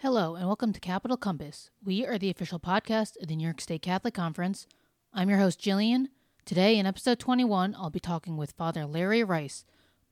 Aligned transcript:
Hello, 0.00 0.36
and 0.36 0.46
welcome 0.46 0.72
to 0.72 0.78
Capital 0.78 1.16
Compass. 1.16 1.70
We 1.84 2.06
are 2.06 2.18
the 2.18 2.30
official 2.30 2.60
podcast 2.60 3.20
of 3.20 3.26
the 3.26 3.34
New 3.34 3.42
York 3.42 3.60
State 3.60 3.82
Catholic 3.82 4.14
Conference. 4.14 4.64
I'm 5.12 5.28
your 5.28 5.40
host, 5.40 5.60
Jillian. 5.60 6.06
Today, 6.44 6.78
in 6.78 6.86
episode 6.86 7.18
21, 7.18 7.74
I'll 7.76 7.90
be 7.90 7.98
talking 7.98 8.36
with 8.36 8.52
Father 8.52 8.86
Larry 8.86 9.24
Rice, 9.24 9.64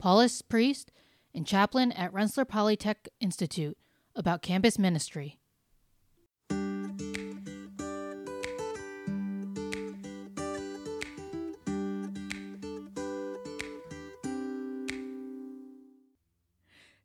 Paulist 0.02 0.48
priest 0.48 0.90
and 1.32 1.46
chaplain 1.46 1.92
at 1.92 2.12
Rensselaer 2.12 2.44
Polytech 2.44 2.96
Institute, 3.20 3.78
about 4.16 4.42
campus 4.42 4.76
ministry. 4.76 5.38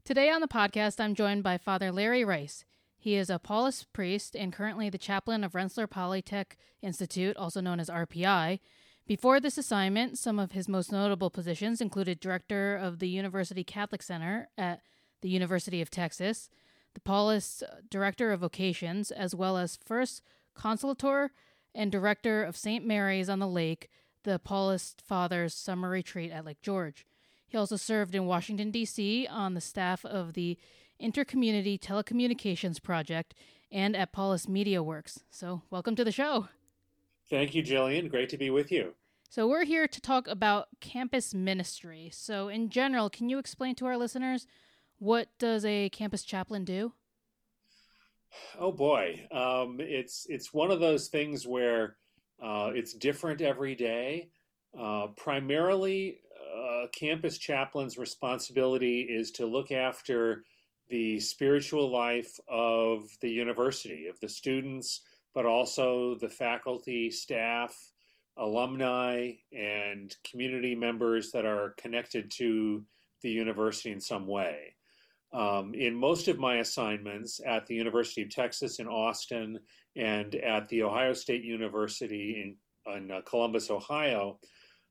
Today 0.04 0.32
on 0.32 0.41
the 0.41 0.48
podcast, 0.48 1.00
I'm 1.00 1.13
joined 1.13 1.43
by 1.43 1.59
Father 1.59 1.91
Larry 1.91 2.25
Rice. 2.25 2.66
He 3.02 3.15
is 3.15 3.31
a 3.31 3.39
Paulist 3.39 3.88
priest 3.93 4.36
and 4.36 4.54
currently 4.54 4.87
the 4.87 5.00
chaplain 5.00 5.43
of 5.43 5.55
Rensselaer 5.55 5.87
Polytech 5.87 6.51
Institute, 6.83 7.36
also 7.36 7.59
known 7.59 7.79
as 7.79 7.89
RPI. 7.89 8.59
Before 9.07 9.39
this 9.39 9.57
assignment, 9.57 10.19
some 10.19 10.37
of 10.37 10.51
his 10.51 10.69
most 10.69 10.92
notable 10.92 11.32
positions 11.32 11.82
included 11.82 12.19
director 12.19 12.75
of 12.75 13.00
the 13.00 13.09
University 13.09 13.64
Catholic 13.64 14.04
Center 14.04 14.50
at 14.56 14.82
the 15.21 15.29
University 15.29 15.82
of 15.82 15.89
Texas, 15.89 16.51
the 16.93 17.00
Paulist 17.00 17.64
uh, 17.64 17.78
director 17.89 18.32
of 18.32 18.42
vocations, 18.42 19.09
as 19.09 19.33
well 19.33 19.57
as 19.57 19.79
first 19.83 20.21
consultor 20.54 21.31
and 21.73 21.92
director 21.92 22.43
of 22.43 22.56
St. 22.56 22.86
Mary's 22.86 23.29
on 23.29 23.39
the 23.39 23.47
Lake, 23.47 23.89
the 24.25 24.39
Paulist 24.39 25.01
Fathers 25.01 25.56
Summer 25.56 25.89
Retreat 25.89 26.31
at 26.31 26.45
Lake 26.45 26.61
George. 26.61 27.07
He 27.47 27.57
also 27.57 27.78
served 27.78 28.14
in 28.14 28.28
Washington, 28.28 28.70
D.C. 28.70 29.25
on 29.25 29.56
the 29.56 29.59
staff 29.59 30.06
of 30.06 30.33
the 30.33 30.59
Intercommunity 31.01 31.79
Telecommunications 31.79 32.81
Project 32.81 33.33
and 33.72 33.95
at 33.95 34.14
Paulist 34.14 34.47
Media 34.47 34.83
Works. 34.83 35.22
So, 35.30 35.64
welcome 35.69 35.95
to 35.95 36.03
the 36.03 36.11
show. 36.11 36.47
Thank 37.30 37.56
you, 37.56 37.64
Jillian. 37.64 38.09
Great 38.09 38.30
to 38.30 38.38
be 38.38 38.50
with 38.50 38.72
you. 38.72 38.94
So, 39.30 39.48
we're 39.48 39.66
here 39.66 39.88
to 39.88 40.02
talk 40.02 40.28
about 40.28 40.67
campus 40.80 41.34
ministry. 41.34 42.09
So, 42.14 42.48
in 42.48 42.70
general, 42.70 43.09
can 43.09 43.30
you 43.30 43.39
explain 43.39 43.76
to 43.76 43.86
our 43.86 43.98
listeners 43.98 44.45
what 45.00 45.30
does 45.39 45.66
a 45.66 45.89
campus 45.89 46.23
chaplain 46.23 46.64
do? 46.64 46.94
Oh 48.59 48.72
boy, 48.72 49.28
um, 49.31 49.78
it's 49.80 50.26
it's 50.30 50.54
one 50.54 50.72
of 50.72 50.80
those 50.80 51.08
things 51.08 51.45
where 51.45 51.98
uh, 52.42 52.72
it's 52.73 52.94
different 52.94 53.42
every 53.42 53.76
day. 53.76 54.30
Uh, 54.78 55.08
primarily, 55.17 56.20
a 56.56 56.88
campus 56.92 57.38
chaplain's 57.38 57.98
responsibility 57.98 59.02
is 59.02 59.31
to 59.31 59.45
look 59.45 59.72
after 59.72 60.44
the 60.92 61.22
spiritual 61.22 61.89
life 61.89 62.38
of 62.50 63.09
the 63.22 63.30
university, 63.30 64.08
of 64.08 64.20
the 64.20 64.28
students, 64.28 65.02
but 65.33 65.45
also 65.45 66.16
the 66.16 66.30
faculty, 66.30 67.09
staff, 67.09 67.73
alumni, 68.38 69.31
and 69.58 70.14
community 70.30 70.75
members 70.75 71.31
that 71.31 71.45
are 71.45 71.73
connected 71.78 72.30
to 72.30 72.83
the 73.22 73.30
university 73.30 73.92
in 73.92 74.02
some 74.02 74.28
way. 74.28 74.75
Um, 75.33 75.73
in 75.73 75.95
most 75.95 76.28
of 76.28 76.39
my 76.39 76.58
assignments 76.58 77.39
at 77.45 77.66
the 77.66 77.76
University 77.76 78.23
of 78.23 78.30
Texas 78.30 78.80
in 78.80 78.88
Austin 78.88 79.59
and 79.95 80.36
at 80.36 80.67
the 80.67 80.83
Ohio 80.83 81.14
State 81.14 81.45
University 81.45 82.58
in, 82.86 82.94
in 82.94 83.11
uh, 83.11 83.22
Columbus, 83.22 83.72
Ohio, 83.72 84.39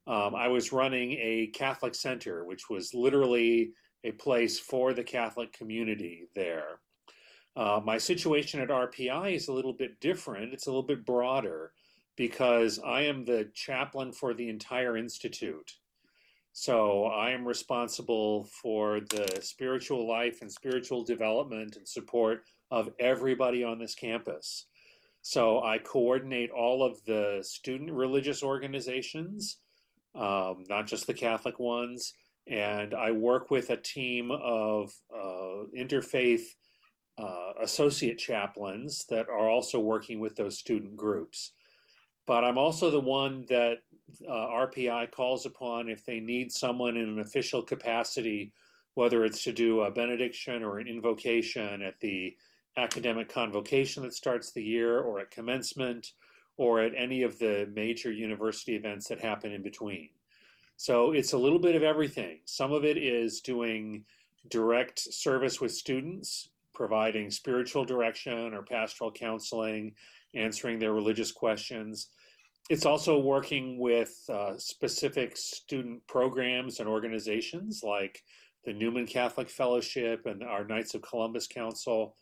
um, 0.07 0.35
I 0.35 0.49
was 0.49 0.73
running 0.73 1.13
a 1.13 1.51
Catholic 1.53 1.95
center, 1.95 2.47
which 2.47 2.71
was 2.71 2.95
literally 2.95 3.73
a 4.05 4.13
place 4.13 4.59
for 4.59 4.93
the 4.93 5.05
Catholic 5.05 5.53
community 5.53 6.29
there. 6.35 6.81
Uh, 7.57 7.81
my 7.85 7.99
situation 7.99 8.61
at 8.61 8.69
RPI 8.69 9.35
is 9.35 9.49
a 9.49 9.53
little 9.53 9.73
bit 9.73 10.01
different. 10.01 10.53
It's 10.53 10.67
a 10.67 10.71
little 10.71 10.83
bit 10.83 11.05
broader 11.05 11.73
because 12.17 12.79
I 12.79 13.03
am 13.03 13.25
the 13.25 13.51
chaplain 13.55 14.13
for 14.13 14.35
the 14.35 14.49
entire 14.49 14.97
institute. 14.97 15.73
So 16.53 17.05
I 17.05 17.31
am 17.31 17.47
responsible 17.47 18.45
for 18.45 19.01
the 19.01 19.41
spiritual 19.41 20.09
life 20.09 20.43
and 20.43 20.51
spiritual 20.51 21.05
development 21.05 21.77
and 21.77 21.87
support 21.87 22.45
of 22.71 22.91
everybody 22.99 23.65
on 23.65 23.79
this 23.79 23.95
campus. 23.95 24.67
So 25.23 25.63
I 25.63 25.79
coordinate 25.79 26.51
all 26.51 26.83
of 26.83 27.05
the 27.05 27.41
student 27.43 27.93
religious 27.93 28.43
organizations 28.43 29.59
um, 30.15 30.65
not 30.69 30.87
just 30.87 31.07
the 31.07 31.15
Catholic 31.15 31.59
ones. 31.59 32.15
And 32.47 32.95
I 32.95 33.13
work 33.13 33.51
with 33.51 33.71
a 33.71 33.77
team 33.77 34.31
of 34.31 34.93
uh, 35.15 35.67
interfaith 35.77 36.43
uh, 37.19 37.53
associate 37.63 38.19
chaplains 38.19 39.05
that 39.11 39.29
are 39.29 39.49
also 39.49 39.79
working 39.79 40.21
with 40.21 40.37
those 40.37 40.59
student 40.59 40.97
groups. 40.97 41.53
But 42.27 42.45
I'm 42.45 42.59
also 42.59 42.91
the 42.91 43.01
one 43.01 43.45
that 43.49 43.79
uh, 44.29 44.33
RPI 44.33 45.11
calls 45.11 45.47
upon 45.47 45.89
if 45.89 46.05
they 46.05 46.21
need 46.21 46.53
someone 46.53 46.97
in 46.97 47.09
an 47.09 47.21
official 47.21 47.63
capacity, 47.63 48.53
whether 48.95 49.25
it's 49.25 49.43
to 49.45 49.53
do 49.53 49.83
a 49.83 49.91
benediction 49.91 50.63
or 50.63 50.79
an 50.79 50.87
invocation 50.87 51.83
at 51.83 51.99
the 52.01 52.37
academic 52.77 53.29
convocation 53.29 54.03
that 54.05 54.15
starts 54.15 54.53
the 54.53 54.63
year 54.63 55.01
or 55.01 55.21
at 55.21 55.31
commencement 55.31 56.13
or 56.57 56.81
at 56.81 56.93
any 56.97 57.23
of 57.23 57.39
the 57.39 57.69
major 57.75 58.13
university 58.13 58.77
events 58.77 59.09
that 59.09 59.21
happen 59.21 59.53
in 59.53 59.63
between. 59.63 60.11
So 60.81 61.13
it's 61.13 61.35
a 61.35 61.39
little 61.39 61.59
bit 61.59 61.77
of 61.77 61.83
everything. 61.83 62.39
Some 62.47 62.73
of 62.73 62.87
it 62.87 62.97
is 62.97 63.43
doing 63.43 64.03
direct 64.49 64.99
service 64.99 65.61
with 65.61 65.73
students, 65.73 66.49
providing 66.73 67.31
spiritual 67.31 67.85
direction 67.85 68.55
or 68.55 68.63
pastoral 68.63 69.13
counseling, 69.13 69.93
answering 70.35 70.79
their 70.79 70.95
religious 70.95 71.33
questions. 71.33 72.09
It's 72.71 72.87
also 72.87 73.19
working 73.19 73.79
with 73.79 74.25
uh, 74.31 74.57
specific 74.57 75.37
student 75.37 76.01
programs 76.07 76.81
and 76.81 76.89
organizations 76.89 77.83
like 77.85 78.23
the 78.65 78.73
Newman 78.73 79.07
Catholic 79.07 79.51
Fellowship 79.51 80.25
and 80.25 80.43
our 80.43 80.65
Knights 80.65 80.95
of 80.95 81.03
Columbus 81.03 81.47
Council. 81.47 82.17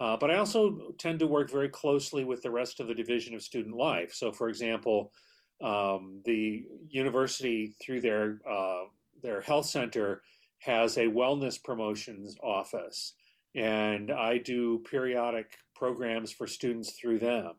Uh, 0.00 0.16
but 0.16 0.32
I 0.32 0.38
also 0.38 0.94
tend 0.98 1.20
to 1.20 1.28
work 1.28 1.48
very 1.48 1.68
closely 1.68 2.24
with 2.24 2.42
the 2.42 2.50
rest 2.50 2.80
of 2.80 2.88
the 2.88 2.94
Division 2.94 3.36
of 3.36 3.42
Student 3.42 3.76
Life. 3.76 4.12
So, 4.12 4.32
for 4.32 4.48
example, 4.48 5.12
um, 5.60 6.20
the 6.24 6.64
university, 6.88 7.74
through 7.80 8.00
their 8.00 8.40
uh, 8.48 8.84
their 9.22 9.40
health 9.40 9.66
center, 9.66 10.22
has 10.60 10.96
a 10.96 11.06
wellness 11.06 11.62
promotions 11.62 12.36
office, 12.42 13.14
and 13.54 14.10
I 14.10 14.38
do 14.38 14.82
periodic 14.90 15.58
programs 15.74 16.32
for 16.32 16.46
students 16.46 16.92
through 16.92 17.18
them. 17.18 17.54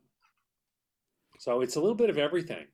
So 1.40 1.61
it's 1.61 1.75
a 1.75 1.79
little 1.79 1.95
bit 1.95 2.09
of 2.09 2.17
everything. 2.17 2.67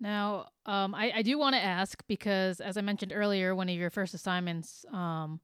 Now, 0.00 0.48
um, 0.66 0.92
I, 0.92 1.12
I, 1.16 1.22
do 1.22 1.38
want 1.38 1.54
to 1.54 1.62
ask 1.62 2.02
because, 2.08 2.60
as 2.60 2.76
I 2.76 2.80
mentioned 2.80 3.12
earlier, 3.14 3.54
one 3.54 3.68
of 3.68 3.76
your 3.76 3.90
first 3.90 4.14
assignments 4.14 4.84
um, 4.92 5.38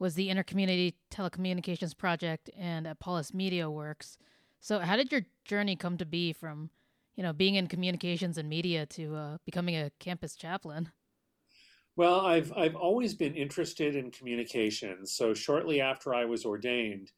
was 0.00 0.16
the 0.16 0.28
Intercommunity 0.28 0.94
Telecommunications 1.12 1.96
Project 1.96 2.50
and 2.58 2.88
at 2.88 2.98
Paulist 2.98 3.32
Media 3.32 3.70
Works. 3.70 4.18
So, 4.58 4.80
how 4.80 4.96
did 4.96 5.12
your 5.12 5.22
journey 5.44 5.76
come 5.76 5.96
to 5.98 6.04
be 6.04 6.32
from, 6.32 6.70
you 7.16 7.22
know, 7.22 7.32
being 7.32 7.56
in 7.56 7.66
communications 7.66 8.38
and 8.38 8.48
media 8.48 8.86
to 8.86 9.14
uh, 9.14 9.36
becoming 9.44 9.76
a 9.76 9.90
campus 10.00 10.34
chaplain? 10.34 10.90
Well, 11.96 12.20
I've 12.20 12.52
I've 12.56 12.76
always 12.76 13.14
been 13.14 13.34
interested 13.34 13.96
in 13.96 14.10
communications. 14.10 15.12
So, 15.12 15.34
shortly 15.34 15.80
after 15.80 16.14
I 16.14 16.24
was 16.24 16.44
ordained, 16.44 17.12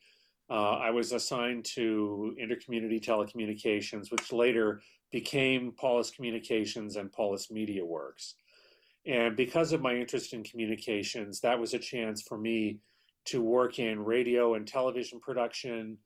uh, 0.51 0.79
I 0.79 0.91
was 0.91 1.13
assigned 1.13 1.65
to 1.77 2.35
Intercommunity 2.41 3.01
Telecommunications, 3.01 4.11
which 4.11 4.33
later 4.33 4.83
became 5.13 5.73
Paulist 5.73 6.17
Communications 6.17 6.97
and 6.97 7.13
Paulist 7.13 7.51
Media 7.51 7.85
Works. 7.85 8.35
And 9.07 9.37
because 9.37 9.73
of 9.73 9.81
my 9.81 9.95
interest 9.95 10.33
in 10.33 10.43
communications, 10.43 11.41
that 11.41 11.59
was 11.59 11.75
a 11.75 11.79
chance 11.79 12.23
for 12.23 12.39
me 12.39 12.81
to 13.27 13.41
work 13.41 13.79
in 13.79 14.05
radio 14.05 14.55
and 14.55 14.67
television 14.67 15.21
production, 15.21 15.99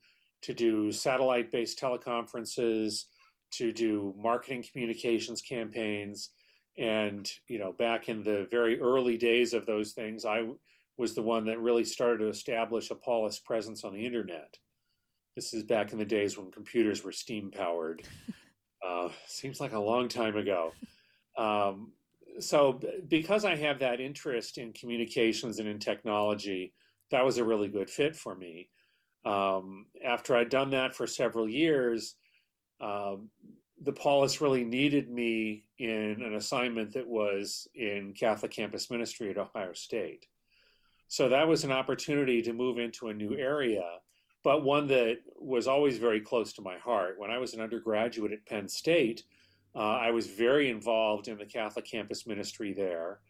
to 0.43 0.54
do 0.54 0.92
satellite 0.92 1.51
based 1.51 1.80
teleconferences, 1.80 3.04
to 3.53 3.72
do 3.72 4.15
marketing 4.18 4.65
communications 4.71 5.41
campaigns. 5.41 6.30
And, 6.77 7.30
you 7.48 7.59
know, 7.59 7.72
back 7.72 8.09
in 8.09 8.22
the 8.22 8.47
very 8.50 8.80
early 8.80 9.16
days 9.16 9.53
of 9.53 9.66
those 9.66 9.92
things, 9.92 10.24
I 10.24 10.47
was 10.97 11.15
the 11.15 11.22
one 11.22 11.47
that 11.47 11.60
really 11.60 11.84
started 11.84 12.18
to 12.18 12.28
establish 12.28 12.91
a 12.91 12.95
Paulist 12.95 13.45
presence 13.45 13.84
on 13.84 13.95
the 13.95 14.04
internet. 14.04 14.59
This 15.34 15.54
is 15.54 15.62
back 15.62 15.92
in 15.92 15.98
the 15.98 16.04
days 16.04 16.36
when 16.36 16.50
computers 16.50 17.04
were 17.04 17.12
steam 17.12 17.50
powered. 17.50 18.03
Uh, 18.80 19.09
seems 19.27 19.60
like 19.60 19.72
a 19.72 19.78
long 19.78 20.09
time 20.09 20.36
ago. 20.36 20.72
Um, 21.36 21.91
so 22.41 22.80
because 23.09 23.44
I 23.44 23.56
have 23.56 23.80
that 23.80 24.01
interest 24.01 24.59
in 24.59 24.72
communications 24.72 25.59
and 25.59 25.68
in 25.68 25.78
technology, 25.78 26.72
that 27.10 27.24
was 27.24 27.39
a 27.39 27.44
really 27.44 27.68
good 27.68 27.91
fit 27.91 28.15
for 28.15 28.34
me. 28.34 28.68
Um, 29.24 29.86
after 30.04 30.36
I'd 30.36 30.48
done 30.48 30.71
that 30.71 30.94
for 30.94 31.06
several 31.06 31.48
years, 31.48 32.15
um, 32.80 33.30
the 33.83 33.92
Paulists 33.92 34.41
really 34.41 34.65
needed 34.65 35.10
me 35.10 35.65
in 35.78 36.22
an 36.22 36.34
assignment 36.34 36.92
that 36.95 37.07
was 37.07 37.69
in 37.75 38.13
Catholic 38.13 38.51
campus 38.51 38.91
ministry 38.91 39.30
at 39.30 39.39
Ohio 39.39 39.72
State. 39.72 40.27
So 41.07 41.28
that 41.28 41.48
was 41.48 41.65
an 41.65 41.72
opportunity 41.72 42.42
to 42.42 42.53
move 42.53 42.78
into 42.78 43.09
a 43.09 43.15
new 43.15 43.36
area 43.36 43.84
but 44.45 44.65
one 44.65 44.86
that 44.89 45.19
was 45.39 45.66
always 45.66 45.98
very 45.98 46.21
close 46.21 46.53
to 46.54 46.63
my 46.63 46.78
heart. 46.78 47.19
When 47.19 47.30
I 47.30 47.39
was 47.39 47.54
an 47.54 47.60
undergraduate 47.60 48.33
at 48.33 48.47
Penn 48.47 48.69
State, 48.69 49.25
uh, 49.75 49.78
I 49.78 50.10
was 50.10 50.27
very 50.27 50.71
involved 50.71 51.28
in 51.28 51.39
the 51.39 51.45
Catholic 51.45 51.84
campus 51.84 52.27
ministry 52.27 52.72
there, 52.72 53.21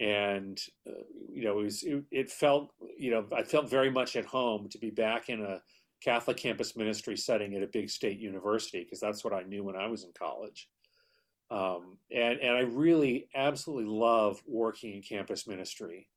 and 0.00 0.58
uh, 0.86 1.02
you 1.30 1.44
know, 1.44 1.60
it, 1.60 1.64
was, 1.64 1.82
it, 1.82 2.04
it 2.10 2.30
felt 2.30 2.72
you 2.96 3.10
know 3.10 3.26
I 3.36 3.42
felt 3.42 3.68
very 3.68 3.90
much 3.90 4.16
at 4.16 4.24
home 4.24 4.68
to 4.70 4.78
be 4.78 4.90
back 4.90 5.28
in 5.28 5.42
a 5.42 5.60
Catholic 6.02 6.36
campus 6.36 6.76
ministry 6.76 7.16
setting 7.16 7.54
at 7.54 7.62
a 7.62 7.68
big 7.68 7.88
state 7.88 8.18
university 8.18 8.82
because 8.82 9.00
that's 9.00 9.22
what 9.24 9.32
I 9.32 9.42
knew 9.42 9.62
when 9.62 9.76
I 9.76 9.86
was 9.86 10.04
in 10.04 10.10
college. 10.12 10.68
Um, 11.50 11.98
and 12.10 12.40
and 12.40 12.56
I 12.56 12.60
really 12.60 13.28
absolutely 13.34 13.90
love 13.92 14.42
working 14.46 14.94
in 14.94 15.02
campus 15.02 15.46
ministry. 15.46 16.08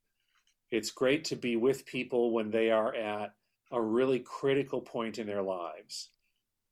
It's 0.72 0.92
great 0.92 1.26
to 1.26 1.36
be 1.36 1.56
with 1.56 1.86
people 1.86 2.32
when 2.32 2.50
they 2.50 2.72
are 2.72 2.96
at 2.96 3.34
a 3.72 3.82
really 3.82 4.20
critical 4.20 4.82
point 4.82 5.20
in 5.20 5.28
their 5.28 5.42
lives, 5.42 6.10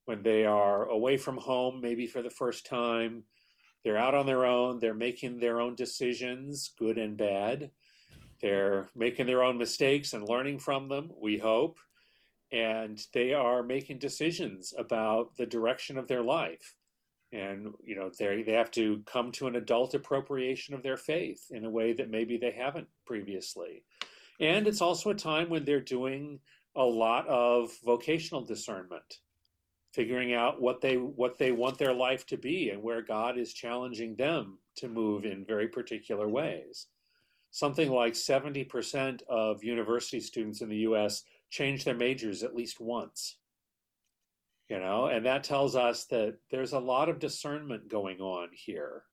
when 0.06 0.24
they 0.24 0.46
are 0.46 0.86
away 0.86 1.18
from 1.18 1.38
home, 1.38 1.82
maybe 1.82 2.08
for 2.08 2.22
the 2.22 2.30
first 2.30 2.66
time. 2.66 3.24
They're 3.84 3.98
out 3.98 4.16
on 4.16 4.26
their 4.26 4.46
own. 4.46 4.80
They're 4.80 4.94
making 4.94 5.40
their 5.40 5.60
own 5.60 5.76
decisions, 5.76 6.72
good 6.80 6.98
and 6.98 7.18
bad. 7.18 7.70
They're 8.42 8.88
making 8.96 9.26
their 9.26 9.44
own 9.44 9.58
mistakes 9.58 10.14
and 10.14 10.28
learning 10.28 10.60
from 10.60 10.88
them, 10.88 11.12
we 11.20 11.38
hope. 11.38 11.80
And 12.54 13.04
they 13.14 13.34
are 13.34 13.64
making 13.64 13.98
decisions 13.98 14.74
about 14.78 15.36
the 15.36 15.46
direction 15.46 15.98
of 15.98 16.08
their 16.08 16.24
life. 16.24 16.76
And 17.32 17.74
you 17.84 17.96
know 17.96 18.12
they 18.18 18.44
they 18.44 18.54
have 18.54 18.70
to 18.72 19.02
come 19.06 19.32
to 19.34 19.48
an 19.48 19.56
adult 19.56 19.96
appropriation 19.96 20.76
of 20.76 20.84
their 20.84 20.98
faith 20.98 21.48
in 21.50 21.66
a 21.66 21.70
way 21.70 21.92
that 21.94 22.12
maybe 22.12 22.38
they 22.38 22.52
haven't 22.52 22.88
previously. 23.06 23.84
And 24.40 24.68
it's 24.68 24.82
also 24.82 25.10
a 25.10 25.16
time 25.16 25.50
when 25.50 25.66
they're 25.66 25.82
doing 25.82 26.40
a 26.76 26.84
lot 26.84 27.28
of 27.28 27.72
vocational 27.84 28.44
discernment 28.44 29.20
figuring 29.94 30.34
out 30.34 30.60
what 30.60 30.82
they 30.82 30.96
what 30.98 31.38
they 31.38 31.52
want 31.52 31.78
their 31.78 31.94
life 31.94 32.26
to 32.26 32.38
be 32.38 32.72
and 32.72 32.82
where 32.82 33.02
God 33.02 33.38
is 33.38 33.54
challenging 33.54 34.16
them 34.16 34.58
to 34.78 34.88
move 34.88 35.26
in 35.26 35.46
very 35.46 35.68
particular 35.68 36.28
ways. 36.28 36.88
Something 37.52 37.92
like 37.92 38.14
70% 38.14 39.22
of 39.30 39.64
university 39.64 40.20
students 40.20 40.62
in 40.62 40.70
the 40.70 40.78
US 40.78 41.24
change 41.54 41.86
their 41.86 41.96
majors 41.96 42.44
at 42.44 42.56
least 42.56 42.80
once 42.80 43.38
you 44.70 44.80
know? 44.80 45.08
And 45.08 45.26
that 45.26 45.44
tells 45.44 45.76
us 45.76 46.06
that 46.06 46.38
there's 46.50 46.72
a 46.72 46.80
lot 46.80 47.10
of 47.10 47.20
discernment 47.20 47.90
going 47.90 48.22
on 48.22 48.48
here. 48.54 49.04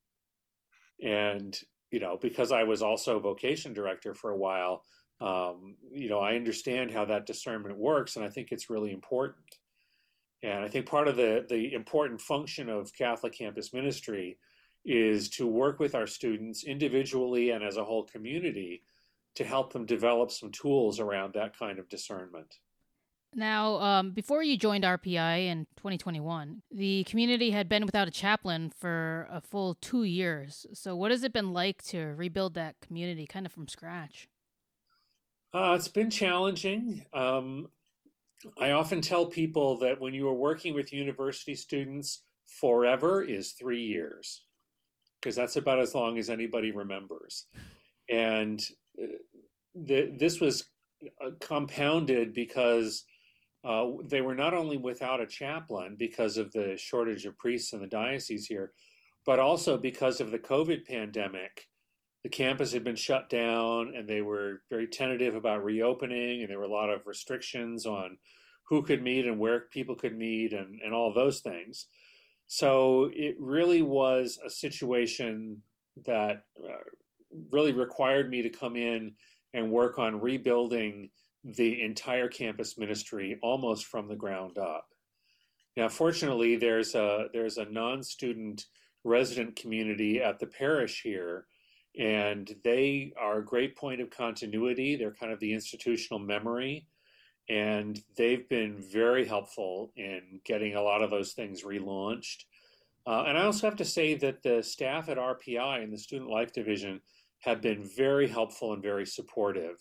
And 1.03 1.59
you 1.91 2.01
know 2.01 2.17
because 2.21 2.53
i 2.53 2.63
was 2.63 2.83
also 2.83 3.19
vocation 3.19 3.73
director 3.73 4.15
for 4.15 4.31
a 4.31 4.37
while 4.37 4.85
um, 5.21 5.77
you 5.93 6.09
know 6.09 6.21
i 6.21 6.35
understand 6.35 6.91
how 6.91 7.05
that 7.05 7.27
discernment 7.27 7.77
works 7.77 8.17
and 8.17 8.25
i 8.25 8.29
think 8.29 8.49
it's 8.51 8.71
really 8.71 8.93
important. 8.93 9.45
And 10.43 10.65
i 10.65 10.69
think 10.69 10.87
part 10.87 11.09
of 11.09 11.17
the 11.17 11.45
the 11.49 11.75
important 11.75 12.21
function 12.21 12.69
of 12.69 12.95
catholic 12.95 13.35
campus 13.35 13.73
ministry 13.73 14.39
is 14.85 15.29
to 15.31 15.47
work 15.47 15.79
with 15.79 15.95
our 15.95 16.07
students 16.07 16.65
individually 16.65 17.51
and 17.51 17.63
as 17.63 17.77
a 17.77 17.85
whole 17.85 18.05
community 18.05 18.83
to 19.41 19.45
help 19.45 19.73
them 19.73 19.87
develop 19.87 20.31
some 20.31 20.51
tools 20.53 21.01
around 21.01 21.35
that 21.35 21.59
kind 21.59 21.79
of 21.79 21.89
discernment 21.89 22.55
now, 23.35 23.77
um, 23.81 24.11
before 24.11 24.43
you 24.43 24.57
joined 24.57 24.83
RPI 24.83 25.47
in 25.47 25.67
2021, 25.77 26.63
the 26.73 27.05
community 27.05 27.53
had 27.53 27.69
been 27.69 27.87
without 27.87 28.09
a 28.09 28.11
chaplain 28.11 28.73
for 28.77 29.29
a 29.31 29.41
full 29.41 29.75
two 29.81 30.03
years. 30.03 30.67
So, 30.73 30.97
what 30.97 31.13
has 31.13 31.23
it 31.23 31.33
been 31.33 31.53
like 31.53 31.83
to 31.85 32.15
rebuild 32.17 32.55
that 32.55 32.81
community 32.81 33.27
kind 33.27 33.47
of 33.47 33.53
from 33.53 33.69
scratch? 33.69 34.29
Uh, 35.55 35.75
it's 35.77 35.89
been 35.89 36.11
challenging. 36.11 37.05
Um, 37.13 37.69
I 38.59 38.73
often 38.73 39.01
tell 39.01 39.27
people 39.27 39.79
that 39.79 40.01
when 40.01 40.13
you 40.13 40.29
are 40.29 40.35
working 40.35 40.75
with 40.75 40.93
university 40.93 41.55
students, 41.55 42.25
forever 42.47 43.23
is 43.23 43.53
three 43.53 43.83
years, 43.83 44.43
because 45.21 45.37
that's 45.37 45.57
about 45.57 45.79
as 45.79 45.95
long 45.95 46.19
as 46.19 46.31
anybody 46.31 46.73
remembers. 46.73 47.47
And 48.09 48.61
uh, 49.01 49.07
the, 49.85 50.15
this 50.19 50.41
was 50.41 50.65
uh, 51.25 51.31
compounded 51.41 52.35
because 52.35 53.05
uh, 53.65 53.87
they 54.05 54.21
were 54.21 54.35
not 54.35 54.55
only 54.55 54.77
without 54.77 55.21
a 55.21 55.27
chaplain 55.27 55.97
because 55.99 56.37
of 56.37 56.53
the 56.53 56.77
shortage 56.77 57.27
of 57.27 57.39
priests 57.39 57.73
in 57.73 57.81
the 57.81 57.87
diocese 57.87 58.47
here, 58.47 58.73
but 59.27 59.39
also 59.39 59.77
because 59.77 60.21
of 60.21 60.31
the 60.31 60.39
COVID 60.39 60.87
pandemic. 60.87 61.67
The 62.23 62.29
campus 62.29 62.73
had 62.73 62.85
been 62.85 62.97
shut 62.97 63.31
down 63.31 63.95
and 63.97 64.07
they 64.07 64.21
were 64.21 64.63
very 64.69 64.87
tentative 64.87 65.35
about 65.35 65.65
reopening, 65.65 66.43
and 66.43 66.51
there 66.51 66.59
were 66.59 66.65
a 66.65 66.69
lot 66.69 66.91
of 66.91 67.07
restrictions 67.07 67.87
on 67.87 68.19
who 68.65 68.83
could 68.83 69.03
meet 69.03 69.27
and 69.27 69.39
where 69.39 69.61
people 69.73 69.95
could 69.95 70.17
meet 70.17 70.53
and, 70.53 70.81
and 70.85 70.95
all 70.95 71.13
those 71.13 71.41
things. 71.41 71.87
So 72.47 73.11
it 73.13 73.37
really 73.39 73.83
was 73.83 74.39
a 74.45 74.51
situation 74.51 75.63
that 76.07 76.45
uh, 76.63 76.77
really 77.51 77.73
required 77.73 78.31
me 78.31 78.43
to 78.43 78.51
come 78.51 78.77
in 78.77 79.13
and 79.55 79.71
work 79.71 79.99
on 79.99 80.21
rebuilding 80.21 81.11
the 81.45 81.83
entire 81.83 82.29
campus 82.29 82.77
ministry 82.77 83.39
almost 83.43 83.87
from 83.87 84.09
the 84.09 84.17
ground 84.17 84.59
up. 84.59 84.87
Now, 85.77 85.89
fortunately, 85.89 86.57
there's 86.57 86.95
a 86.95 87.27
there's 87.33 87.57
a 87.57 87.65
non-student 87.65 88.67
resident 89.05 89.57
community 89.57 90.21
at 90.21 90.39
the 90.39 90.47
parish 90.47 91.03
here, 91.03 91.47
and 91.99 92.55
they 92.65 93.13
are 93.19 93.39
a 93.39 93.45
great 93.45 93.77
point 93.77 94.01
of 94.01 94.11
continuity. 94.11 94.97
They're 94.97 95.15
kind 95.15 95.33
of 95.33 95.41
the 95.41 95.55
institutional 95.55 96.19
memory, 96.19 96.87
and 97.49 98.01
they've 98.17 98.49
been 98.49 98.77
very 98.93 99.25
helpful 99.25 99.93
in 99.97 100.41
getting 100.45 100.75
a 100.75 100.83
lot 100.83 101.03
of 101.03 101.11
those 101.11 101.33
things 101.33 101.63
relaunched. 101.63 102.45
Uh, 103.07 103.25
and 103.27 103.39
I 103.39 103.45
also 103.45 103.67
have 103.67 103.77
to 103.77 103.85
say 103.85 104.15
that 104.17 104.43
the 104.43 104.63
staff 104.63 105.09
at 105.09 105.17
RPI 105.17 105.83
in 105.83 105.91
the 105.91 105.99
Student 105.99 106.31
Life 106.31 106.53
Division 106.53 107.01
have 107.41 107.61
been 107.61 107.89
very 107.97 108.29
helpful 108.29 108.73
and 108.73 108.83
very 108.83 109.07
supportive. 109.07 109.77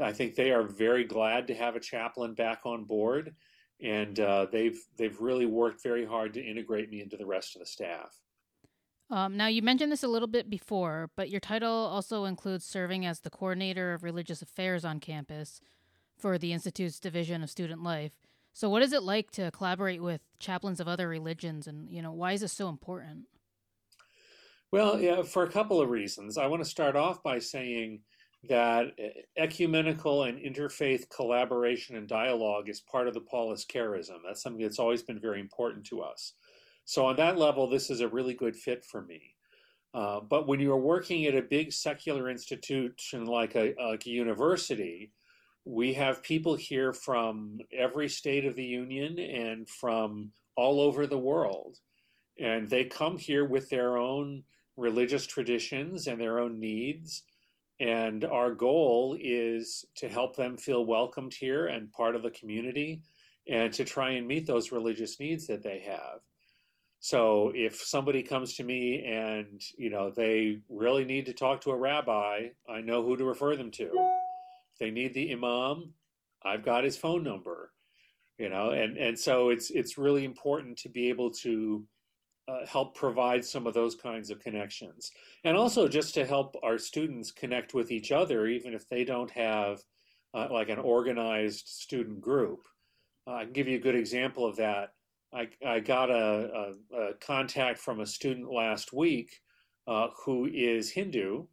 I 0.00 0.12
think 0.12 0.34
they 0.34 0.52
are 0.52 0.62
very 0.62 1.04
glad 1.04 1.46
to 1.48 1.54
have 1.54 1.74
a 1.74 1.80
chaplain 1.80 2.34
back 2.34 2.60
on 2.64 2.84
board, 2.84 3.34
and 3.82 4.18
uh, 4.20 4.46
they've 4.50 4.78
they've 4.96 5.20
really 5.20 5.46
worked 5.46 5.82
very 5.82 6.06
hard 6.06 6.34
to 6.34 6.44
integrate 6.44 6.90
me 6.90 7.00
into 7.00 7.16
the 7.16 7.26
rest 7.26 7.56
of 7.56 7.60
the 7.60 7.66
staff. 7.66 8.14
Um, 9.10 9.36
now, 9.36 9.46
you 9.46 9.62
mentioned 9.62 9.90
this 9.90 10.02
a 10.02 10.08
little 10.08 10.28
bit 10.28 10.50
before, 10.50 11.10
but 11.16 11.30
your 11.30 11.40
title 11.40 11.72
also 11.72 12.24
includes 12.26 12.64
serving 12.64 13.06
as 13.06 13.20
the 13.20 13.30
coordinator 13.30 13.94
of 13.94 14.02
religious 14.02 14.42
affairs 14.42 14.84
on 14.84 15.00
campus 15.00 15.60
for 16.18 16.36
the 16.36 16.52
Institute's 16.52 17.00
Division 17.00 17.42
of 17.42 17.48
Student 17.48 17.82
Life. 17.82 18.12
So, 18.52 18.68
what 18.68 18.82
is 18.82 18.92
it 18.92 19.02
like 19.02 19.30
to 19.32 19.50
collaborate 19.50 20.02
with 20.02 20.20
chaplains 20.38 20.78
of 20.78 20.88
other 20.88 21.08
religions, 21.08 21.66
and 21.66 21.90
you 21.90 22.02
know 22.02 22.12
why 22.12 22.32
is 22.32 22.42
this 22.42 22.52
so 22.52 22.68
important? 22.68 23.24
Well, 24.70 25.00
yeah, 25.00 25.22
for 25.22 25.44
a 25.44 25.50
couple 25.50 25.80
of 25.80 25.88
reasons. 25.88 26.36
I 26.36 26.46
want 26.46 26.62
to 26.62 26.68
start 26.68 26.94
off 26.94 27.22
by 27.22 27.38
saying 27.38 28.00
that 28.48 28.88
ecumenical 29.36 30.24
and 30.24 30.38
interfaith 30.38 31.08
collaboration 31.08 31.96
and 31.96 32.06
dialogue 32.06 32.68
is 32.68 32.80
part 32.80 33.08
of 33.08 33.14
the 33.14 33.20
Paulist 33.20 33.66
charism. 33.68 34.18
That's 34.24 34.42
something 34.42 34.62
that's 34.62 34.78
always 34.78 35.02
been 35.02 35.18
very 35.18 35.40
important 35.40 35.86
to 35.86 36.02
us. 36.02 36.34
So, 36.84 37.06
on 37.06 37.16
that 37.16 37.38
level, 37.38 37.68
this 37.68 37.90
is 37.90 38.00
a 38.00 38.08
really 38.08 38.34
good 38.34 38.54
fit 38.54 38.84
for 38.84 39.02
me. 39.02 39.34
Uh, 39.94 40.20
but 40.20 40.46
when 40.46 40.60
you're 40.60 40.76
working 40.76 41.24
at 41.24 41.34
a 41.34 41.42
big 41.42 41.72
secular 41.72 42.28
institution 42.28 43.24
like 43.24 43.56
a, 43.56 43.74
like 43.82 44.06
a 44.06 44.10
university, 44.10 45.12
we 45.64 45.94
have 45.94 46.22
people 46.22 46.54
here 46.54 46.92
from 46.92 47.58
every 47.72 48.08
state 48.08 48.44
of 48.44 48.54
the 48.54 48.64
union 48.64 49.18
and 49.18 49.68
from 49.68 50.30
all 50.56 50.80
over 50.80 51.06
the 51.06 51.18
world. 51.18 51.78
And 52.38 52.68
they 52.68 52.84
come 52.84 53.16
here 53.16 53.46
with 53.46 53.70
their 53.70 53.96
own 53.96 54.44
religious 54.78 55.26
traditions 55.26 56.06
and 56.06 56.20
their 56.20 56.38
own 56.38 56.58
needs 56.58 57.24
and 57.80 58.24
our 58.24 58.52
goal 58.52 59.16
is 59.20 59.84
to 59.96 60.08
help 60.08 60.36
them 60.36 60.56
feel 60.56 60.84
welcomed 60.84 61.34
here 61.34 61.66
and 61.66 61.92
part 61.92 62.16
of 62.16 62.22
the 62.22 62.30
community 62.30 63.02
and 63.48 63.72
to 63.72 63.84
try 63.84 64.10
and 64.10 64.26
meet 64.26 64.46
those 64.46 64.72
religious 64.72 65.20
needs 65.20 65.46
that 65.46 65.62
they 65.62 65.78
have. 65.80 66.20
So 67.00 67.52
if 67.54 67.76
somebody 67.76 68.24
comes 68.24 68.54
to 68.54 68.64
me 68.64 69.04
and, 69.04 69.62
you 69.76 69.90
know, 69.90 70.10
they 70.10 70.58
really 70.68 71.04
need 71.04 71.26
to 71.26 71.32
talk 71.32 71.60
to 71.62 71.70
a 71.70 71.76
rabbi, 71.76 72.48
I 72.68 72.80
know 72.80 73.04
who 73.04 73.16
to 73.16 73.24
refer 73.24 73.54
them 73.54 73.70
to. 73.72 73.84
If 73.84 74.78
they 74.80 74.90
need 74.90 75.14
the 75.14 75.32
imam, 75.32 75.92
I've 76.42 76.64
got 76.64 76.84
his 76.84 76.96
phone 76.96 77.22
number. 77.22 77.72
You 78.38 78.48
know, 78.48 78.70
and 78.70 78.96
and 78.96 79.18
so 79.18 79.48
it's 79.48 79.70
it's 79.70 79.98
really 79.98 80.24
important 80.24 80.78
to 80.78 80.88
be 80.88 81.08
able 81.08 81.32
to 81.42 81.84
uh, 82.48 82.66
help 82.66 82.94
provide 82.94 83.44
some 83.44 83.66
of 83.66 83.74
those 83.74 83.94
kinds 83.94 84.30
of 84.30 84.40
connections. 84.40 85.10
And 85.44 85.56
also 85.56 85.86
just 85.86 86.14
to 86.14 86.24
help 86.24 86.56
our 86.62 86.78
students 86.78 87.30
connect 87.30 87.74
with 87.74 87.90
each 87.90 88.10
other, 88.10 88.46
even 88.46 88.74
if 88.74 88.88
they 88.88 89.04
don't 89.04 89.30
have 89.30 89.80
uh, 90.34 90.48
like 90.50 90.68
an 90.68 90.78
organized 90.78 91.68
student 91.68 92.20
group. 92.20 92.66
Uh, 93.26 93.34
I 93.34 93.44
can 93.44 93.52
give 93.52 93.68
you 93.68 93.76
a 93.76 93.80
good 93.80 93.94
example 93.94 94.46
of 94.46 94.56
that. 94.56 94.94
I, 95.32 95.48
I 95.66 95.80
got 95.80 96.10
a, 96.10 96.74
a, 96.94 96.96
a, 96.96 97.14
contact 97.14 97.78
from 97.78 98.00
a 98.00 98.06
student 98.06 98.50
last 98.50 98.94
week 98.94 99.40
uh, 99.86 100.08
who 100.24 100.48
is 100.50 100.90
Hindu 100.90 101.44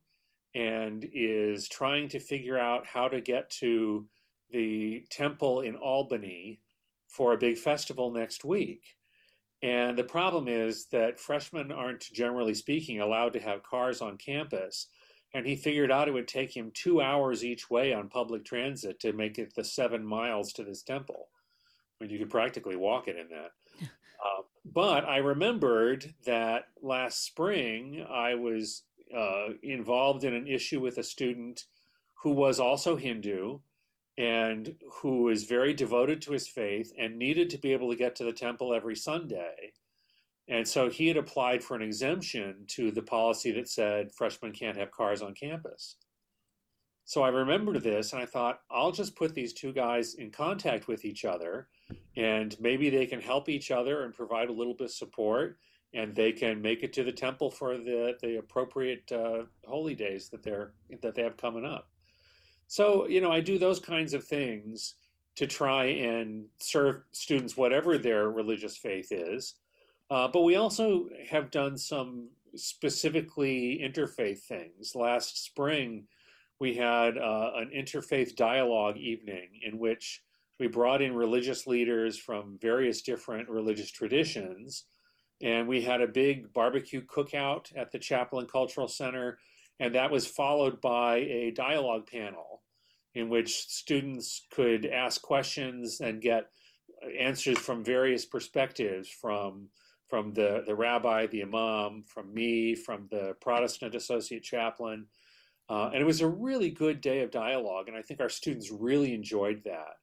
and 0.54 1.06
is 1.14 1.68
trying 1.68 2.08
to 2.10 2.20
figure 2.20 2.58
out 2.58 2.88
how 2.88 3.10
to 3.10 3.20
get 3.20 3.50
to 3.50 4.08
the 4.52 5.06
temple 5.10 5.62
in 5.62 5.76
Albany 5.76 6.62
for 7.10 7.34
a 7.34 7.38
big 7.38 7.58
festival 7.58 8.12
next 8.12 8.46
week. 8.46 8.82
And 9.66 9.98
the 9.98 10.04
problem 10.04 10.48
is 10.48 10.86
that 10.92 11.20
freshmen 11.20 11.72
aren't, 11.72 12.02
generally 12.14 12.54
speaking, 12.54 13.02
allowed 13.02 13.34
to 13.34 13.40
have 13.40 13.64
cars 13.64 14.00
on 14.00 14.16
campus. 14.16 14.90
And 15.34 15.44
he 15.44 15.56
figured 15.56 15.92
out 15.92 16.08
it 16.08 16.14
would 16.14 16.28
take 16.28 16.56
him 16.56 16.70
two 16.76 17.02
hours 17.02 17.44
each 17.44 17.68
way 17.68 17.92
on 17.92 18.08
public 18.08 18.46
transit 18.46 19.00
to 19.00 19.12
make 19.12 19.40
it 19.40 19.56
the 19.56 19.64
seven 19.64 20.06
miles 20.06 20.54
to 20.54 20.64
this 20.64 20.84
temple. 20.84 21.30
I 22.00 22.04
mean, 22.04 22.12
you 22.14 22.20
could 22.20 22.30
practically 22.30 22.76
walk 22.76 23.08
it 23.08 23.16
in 23.18 23.28
that. 23.30 23.54
uh, 23.82 24.44
but 24.72 25.04
I 25.04 25.18
remembered 25.18 26.14
that 26.28 26.66
last 26.84 27.26
spring 27.26 28.06
I 28.08 28.36
was 28.36 28.84
uh, 29.18 29.48
involved 29.64 30.26
in 30.26 30.36
an 30.36 30.48
issue 30.48 30.80
with 30.80 31.00
a 31.00 31.04
student 31.04 31.64
who 32.22 32.34
was 32.34 32.60
also 32.60 32.98
Hindu 32.98 33.62
and 34.18 34.76
who 35.02 35.30
is 35.30 35.44
very 35.44 35.74
devoted 35.74 36.22
to 36.22 36.32
his 36.32 36.48
faith 36.48 36.94
and 36.98 37.18
needed 37.18 37.50
to 37.50 37.58
be 37.58 37.74
able 37.74 37.90
to 37.90 37.98
get 37.98 38.16
to 38.16 38.24
the 38.24 38.34
temple 38.34 38.74
every 38.74 38.96
Sunday. 38.96 39.74
And 40.48 40.68
so 40.68 40.90
he 40.90 41.08
had 41.08 41.18
applied 41.18 41.64
for 41.64 41.76
an 41.76 41.82
exemption 41.82 42.66
to 42.70 42.92
the 42.92 43.02
policy 43.02 43.52
that 43.54 43.68
said 43.68 44.12
freshmen 44.12 44.54
can't 44.54 44.78
have 44.78 44.92
cars 44.92 45.22
on 45.22 45.34
campus. 45.34 45.98
So 47.04 47.24
I 47.24 47.30
remembered 47.30 47.84
this 47.84 48.14
and 48.14 48.22
I 48.22 48.26
thought, 48.26 48.62
I'll 48.72 48.92
just 48.92 49.16
put 49.16 49.36
these 49.36 49.54
two 49.54 49.74
guys 49.74 50.16
in 50.16 50.32
contact 50.32 50.88
with 50.88 51.06
each 51.06 51.26
other 51.26 51.68
and 52.16 52.56
maybe 52.60 52.90
they 52.90 53.06
can 53.06 53.22
help 53.22 53.50
each 53.50 53.70
other 53.70 54.04
and 54.04 54.14
provide 54.14 54.50
a 54.50 54.54
little 54.54 54.74
bit 54.74 54.86
of 54.86 54.92
support 54.92 55.58
and 55.94 56.16
they 56.16 56.32
can 56.32 56.62
make 56.62 56.84
it 56.84 56.94
to 56.94 57.04
the 57.04 57.12
temple 57.12 57.52
for 57.52 57.78
the, 57.78 58.18
the 58.22 58.38
appropriate 58.38 59.10
uh, 59.12 59.44
holy 59.66 59.96
days 59.96 60.30
that 60.30 60.44
they're 60.44 60.74
that 61.02 61.16
they 61.16 61.24
have 61.24 61.38
coming 61.38 61.66
up. 61.66 61.90
So, 62.68 63.08
you 63.08 63.22
know, 63.22 63.32
I 63.32 63.42
do 63.42 63.58
those 63.58 63.80
kinds 63.80 64.14
of 64.14 64.24
things 64.24 64.96
to 65.36 65.48
try 65.48 65.86
and 65.86 66.46
serve 66.60 67.02
students, 67.12 67.58
whatever 67.58 67.98
their 67.98 68.30
religious 68.30 68.78
faith 68.78 69.12
is. 69.12 69.56
Uh, 70.10 70.28
but 70.28 70.44
we 70.44 70.56
also 70.56 71.10
have 71.30 71.52
done 71.52 71.78
some 71.78 72.30
specifically 72.56 73.82
interfaith 73.84 74.40
things. 74.40 74.96
Last 74.96 75.44
spring, 75.44 76.06
we 76.60 76.76
had 76.76 77.18
uh, 77.18 77.52
an 77.56 77.72
interfaith 77.76 78.36
dialogue 78.36 78.98
evening 78.98 79.50
in 79.64 79.78
which 79.78 80.24
we 80.60 80.68
brought 80.68 81.02
in 81.02 81.14
religious 81.14 81.68
leaders 81.68 82.18
from 82.18 82.58
various 82.62 83.02
different 83.02 83.50
religious 83.50 83.92
traditions. 83.92 84.86
And 85.42 85.68
we 85.68 85.82
had 85.82 86.02
a 86.02 86.08
big 86.08 86.54
barbecue 86.54 87.02
cookout 87.06 87.76
at 87.76 87.92
the 87.92 88.00
Chaplain 88.00 88.48
Cultural 88.48 88.88
Center. 88.88 89.38
And 89.80 89.96
that 89.96 90.12
was 90.12 90.26
followed 90.26 90.80
by 90.80 91.18
a 91.18 91.52
dialogue 91.52 92.08
panel 92.08 92.62
in 93.14 93.30
which 93.30 93.68
students 93.68 94.46
could 94.52 94.86
ask 94.86 95.22
questions 95.22 96.02
and 96.02 96.22
get 96.22 96.50
answers 97.20 97.58
from 97.58 97.84
various 97.84 98.26
perspectives 98.26 99.10
from 99.10 99.70
from 100.08 100.34
the, 100.34 100.64
the 100.68 100.76
rabbi, 100.76 101.26
the 101.26 101.42
imam, 101.42 102.04
from 102.06 102.32
me, 102.32 102.76
from 102.76 103.08
the 103.10 103.36
Protestant 103.42 103.96
associate 103.96 104.44
chaplain. 104.44 105.08
Uh, 105.68 105.90
and 105.92 105.96
it 105.96 106.06
was 106.06 106.22
a 106.22 106.28
really 106.28 106.70
good 106.70 107.02
day 107.02 107.22
of 107.22 107.32
dialogue, 107.32 107.88
and 107.88 107.98
I 107.98 108.04
think 108.04 108.22
our 108.22 108.30
students 108.30 108.70
really 108.70 109.16
enjoyed 109.16 109.64
that. 109.66 109.96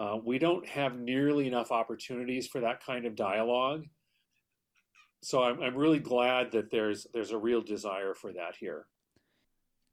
Uh, 0.00 0.18
we 0.24 0.38
don't 0.38 0.66
have 0.68 1.00
nearly 1.00 1.48
enough 1.48 1.72
opportunities 1.72 2.46
for 2.46 2.60
that 2.60 2.84
kind 2.84 3.06
of 3.06 3.16
dialogue. 3.16 3.86
So 5.20 5.42
I'm, 5.42 5.60
I'm 5.60 5.76
really 5.76 5.98
glad 5.98 6.52
that 6.52 6.70
there's 6.70 7.08
there's 7.12 7.32
a 7.32 7.38
real 7.38 7.60
desire 7.60 8.14
for 8.14 8.32
that 8.32 8.54
here 8.58 8.86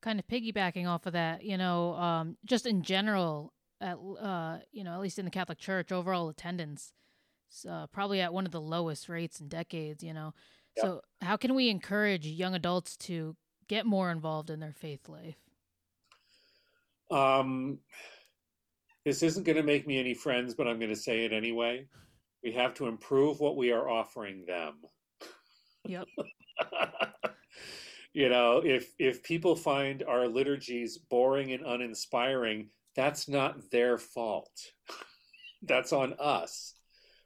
kind 0.02 0.20
of 0.20 0.28
piggybacking 0.28 0.88
off 0.88 1.06
of 1.06 1.14
that, 1.14 1.44
you 1.44 1.58
know, 1.58 1.94
um, 1.96 2.38
just 2.46 2.66
in 2.66 2.84
general, 2.84 3.54
at 3.82 3.98
uh, 4.22 4.58
you 4.72 4.84
know, 4.84 4.94
at 4.94 5.00
least 5.00 5.20
in 5.20 5.26
the 5.26 5.32
Catholic 5.32 5.58
Church, 5.58 5.92
overall 5.92 6.30
attendance 6.30 6.94
is 7.52 7.66
uh, 7.66 7.88
probably 7.88 8.22
at 8.22 8.34
one 8.34 8.46
of 8.46 8.52
the 8.52 8.62
lowest 8.62 9.10
rates 9.10 9.40
in 9.40 9.48
decades. 9.48 10.04
You 10.04 10.14
know, 10.14 10.34
yep. 10.76 10.86
so 10.86 11.02
how 11.22 11.38
can 11.38 11.56
we 11.56 11.70
encourage 11.70 12.26
young 12.26 12.56
adults 12.56 12.98
to 12.98 13.36
get 13.68 13.86
more 13.86 14.12
involved 14.12 14.50
in 14.50 14.60
their 14.60 14.74
faith 14.74 15.08
life? 15.10 15.38
Um, 17.10 17.80
this 19.06 19.24
isn't 19.24 19.46
going 19.46 19.56
to 19.56 19.64
make 19.64 19.88
me 19.88 20.00
any 20.00 20.14
friends, 20.14 20.54
but 20.54 20.68
I'm 20.68 20.80
going 20.80 20.94
to 20.94 20.96
say 20.96 21.24
it 21.24 21.32
anyway. 21.32 21.86
We 22.44 22.52
have 22.54 22.74
to 22.76 22.88
improve 22.88 23.40
what 23.40 23.56
we 23.56 23.72
are 23.72 23.90
offering 23.90 24.46
them. 24.46 24.76
Yep. 25.86 26.06
you 28.18 28.30
know 28.30 28.62
if 28.66 28.94
if 28.98 29.22
people 29.22 29.56
find 29.56 30.04
our 30.04 30.28
liturgies 30.28 30.98
boring 30.98 31.52
and 31.52 31.64
uninspiring 31.64 32.70
that's 32.98 33.30
not 33.30 33.70
their 33.70 34.00
fault. 34.00 34.52
That's 35.62 35.94
on 35.94 36.16
us. 36.20 36.74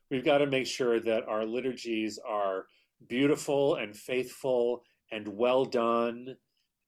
We've 0.09 0.25
got 0.25 0.39
to 0.39 0.45
make 0.45 0.67
sure 0.67 0.99
that 0.99 1.27
our 1.29 1.45
liturgies 1.45 2.19
are 2.27 2.65
beautiful 3.07 3.75
and 3.75 3.95
faithful 3.95 4.83
and 5.11 5.27
well 5.29 5.63
done 5.65 6.35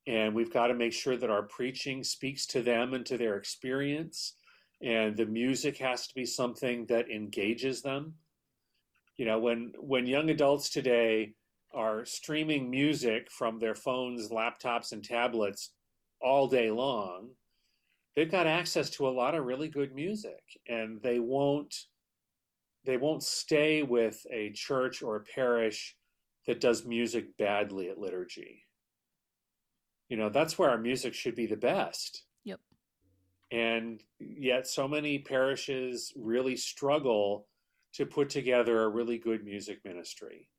and 0.06 0.36
we've 0.36 0.52
got 0.54 0.68
to 0.68 0.74
make 0.74 0.92
sure 0.92 1.16
that 1.16 1.30
our 1.30 1.44
preaching 1.44 2.04
speaks 2.04 2.46
to 2.48 2.62
them 2.62 2.94
and 2.94 3.06
to 3.06 3.18
their 3.18 3.38
experience 3.38 4.36
and 4.82 5.16
the 5.16 5.26
music 5.26 5.78
has 5.78 6.08
to 6.08 6.14
be 6.14 6.26
something 6.26 6.86
that 6.88 7.10
engages 7.10 7.82
them. 7.82 8.16
You 9.16 9.26
know 9.26 9.40
when 9.40 9.72
when 9.80 10.06
young 10.08 10.30
adults 10.30 10.70
today 10.70 11.36
are 11.74 12.06
streaming 12.06 12.70
music 12.70 13.30
from 13.32 13.60
their 13.60 13.76
phones, 13.76 14.30
laptops, 14.30 14.92
and 14.92 15.04
tablets 15.04 15.72
all 16.22 16.48
day 16.48 16.72
long, 16.72 17.30
they've 18.16 18.32
got 18.32 18.48
access 18.48 18.90
to 18.92 19.08
a 19.08 19.10
lot 19.10 19.36
of 19.36 19.46
really 19.46 19.68
good 19.68 19.94
music, 19.94 20.42
and 20.68 21.02
they 21.02 21.20
won't 21.20 21.74
they 22.86 22.98
won't 22.98 23.24
stay 23.24 23.82
with 23.82 24.26
a 24.30 24.52
church 24.52 25.02
or 25.02 25.16
a 25.16 25.24
parish 25.24 25.96
that 26.48 26.60
does 26.60 26.86
music 26.86 27.38
badly 27.38 27.90
at 27.90 27.98
liturgy. 27.98 28.66
You 30.10 30.18
know, 30.18 30.30
that's 30.30 30.60
where 30.60 30.70
our 30.70 30.78
music 30.78 31.14
should 31.14 31.36
be 31.36 31.46
the 31.46 31.56
best. 31.56 32.24
Yep. 32.44 32.60
And 33.52 34.04
yet 34.20 34.68
so 34.68 34.86
many 34.86 35.20
parishes 35.20 36.12
really 36.18 36.58
struggle 36.58 37.48
to 37.94 38.06
put 38.06 38.30
together 38.30 38.84
a 38.84 38.90
really 38.90 39.18
good 39.18 39.46
music 39.46 39.80
ministry. 39.86 40.50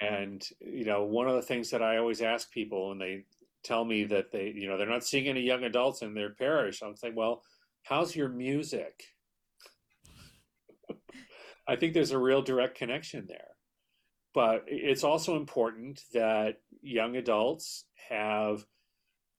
And 0.00 0.42
you 0.60 0.84
know, 0.84 1.04
one 1.04 1.28
of 1.28 1.34
the 1.34 1.42
things 1.42 1.70
that 1.70 1.82
I 1.82 1.98
always 1.98 2.22
ask 2.22 2.50
people 2.50 2.88
when 2.88 2.98
they 2.98 3.24
tell 3.62 3.84
me 3.84 4.04
that 4.04 4.32
they, 4.32 4.52
you 4.54 4.68
know, 4.68 4.76
they're 4.76 4.88
not 4.88 5.04
seeing 5.04 5.28
any 5.28 5.42
young 5.42 5.64
adults 5.64 6.02
in 6.02 6.14
their 6.14 6.30
parish, 6.30 6.82
I'm 6.82 6.96
saying, 6.96 7.14
well, 7.14 7.42
how's 7.82 8.16
your 8.16 8.28
music? 8.28 9.04
I 11.68 11.76
think 11.76 11.94
there's 11.94 12.10
a 12.10 12.18
real 12.18 12.42
direct 12.42 12.76
connection 12.76 13.26
there. 13.28 13.48
But 14.34 14.64
it's 14.66 15.04
also 15.04 15.36
important 15.36 16.00
that 16.14 16.56
young 16.80 17.16
adults 17.16 17.84
have 18.08 18.64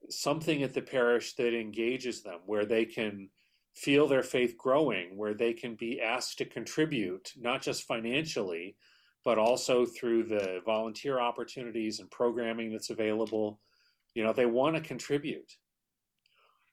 something 0.10 0.64
at 0.64 0.74
the 0.74 0.82
parish 0.82 1.34
that 1.36 1.60
engages 1.60 2.22
them, 2.22 2.40
where 2.46 2.66
they 2.66 2.86
can 2.86 3.30
feel 3.74 4.08
their 4.08 4.24
faith 4.24 4.56
growing, 4.58 5.18
where 5.18 5.34
they 5.34 5.54
can 5.54 5.76
be 5.76 6.00
asked 6.00 6.38
to 6.38 6.46
contribute, 6.46 7.32
not 7.36 7.62
just 7.62 7.88
financially, 7.88 8.76
but 9.24 9.38
also 9.38 9.86
through 9.86 10.24
the 10.24 10.62
volunteer 10.66 11.20
opportunities 11.20 12.00
and 12.00 12.12
programming 12.12 12.72
that's 12.72 12.90
available. 12.90 13.60
You 14.14 14.24
know, 14.24 14.34
they 14.34 14.46
want 14.46 14.76
to 14.76 14.82
contribute. 14.82 15.58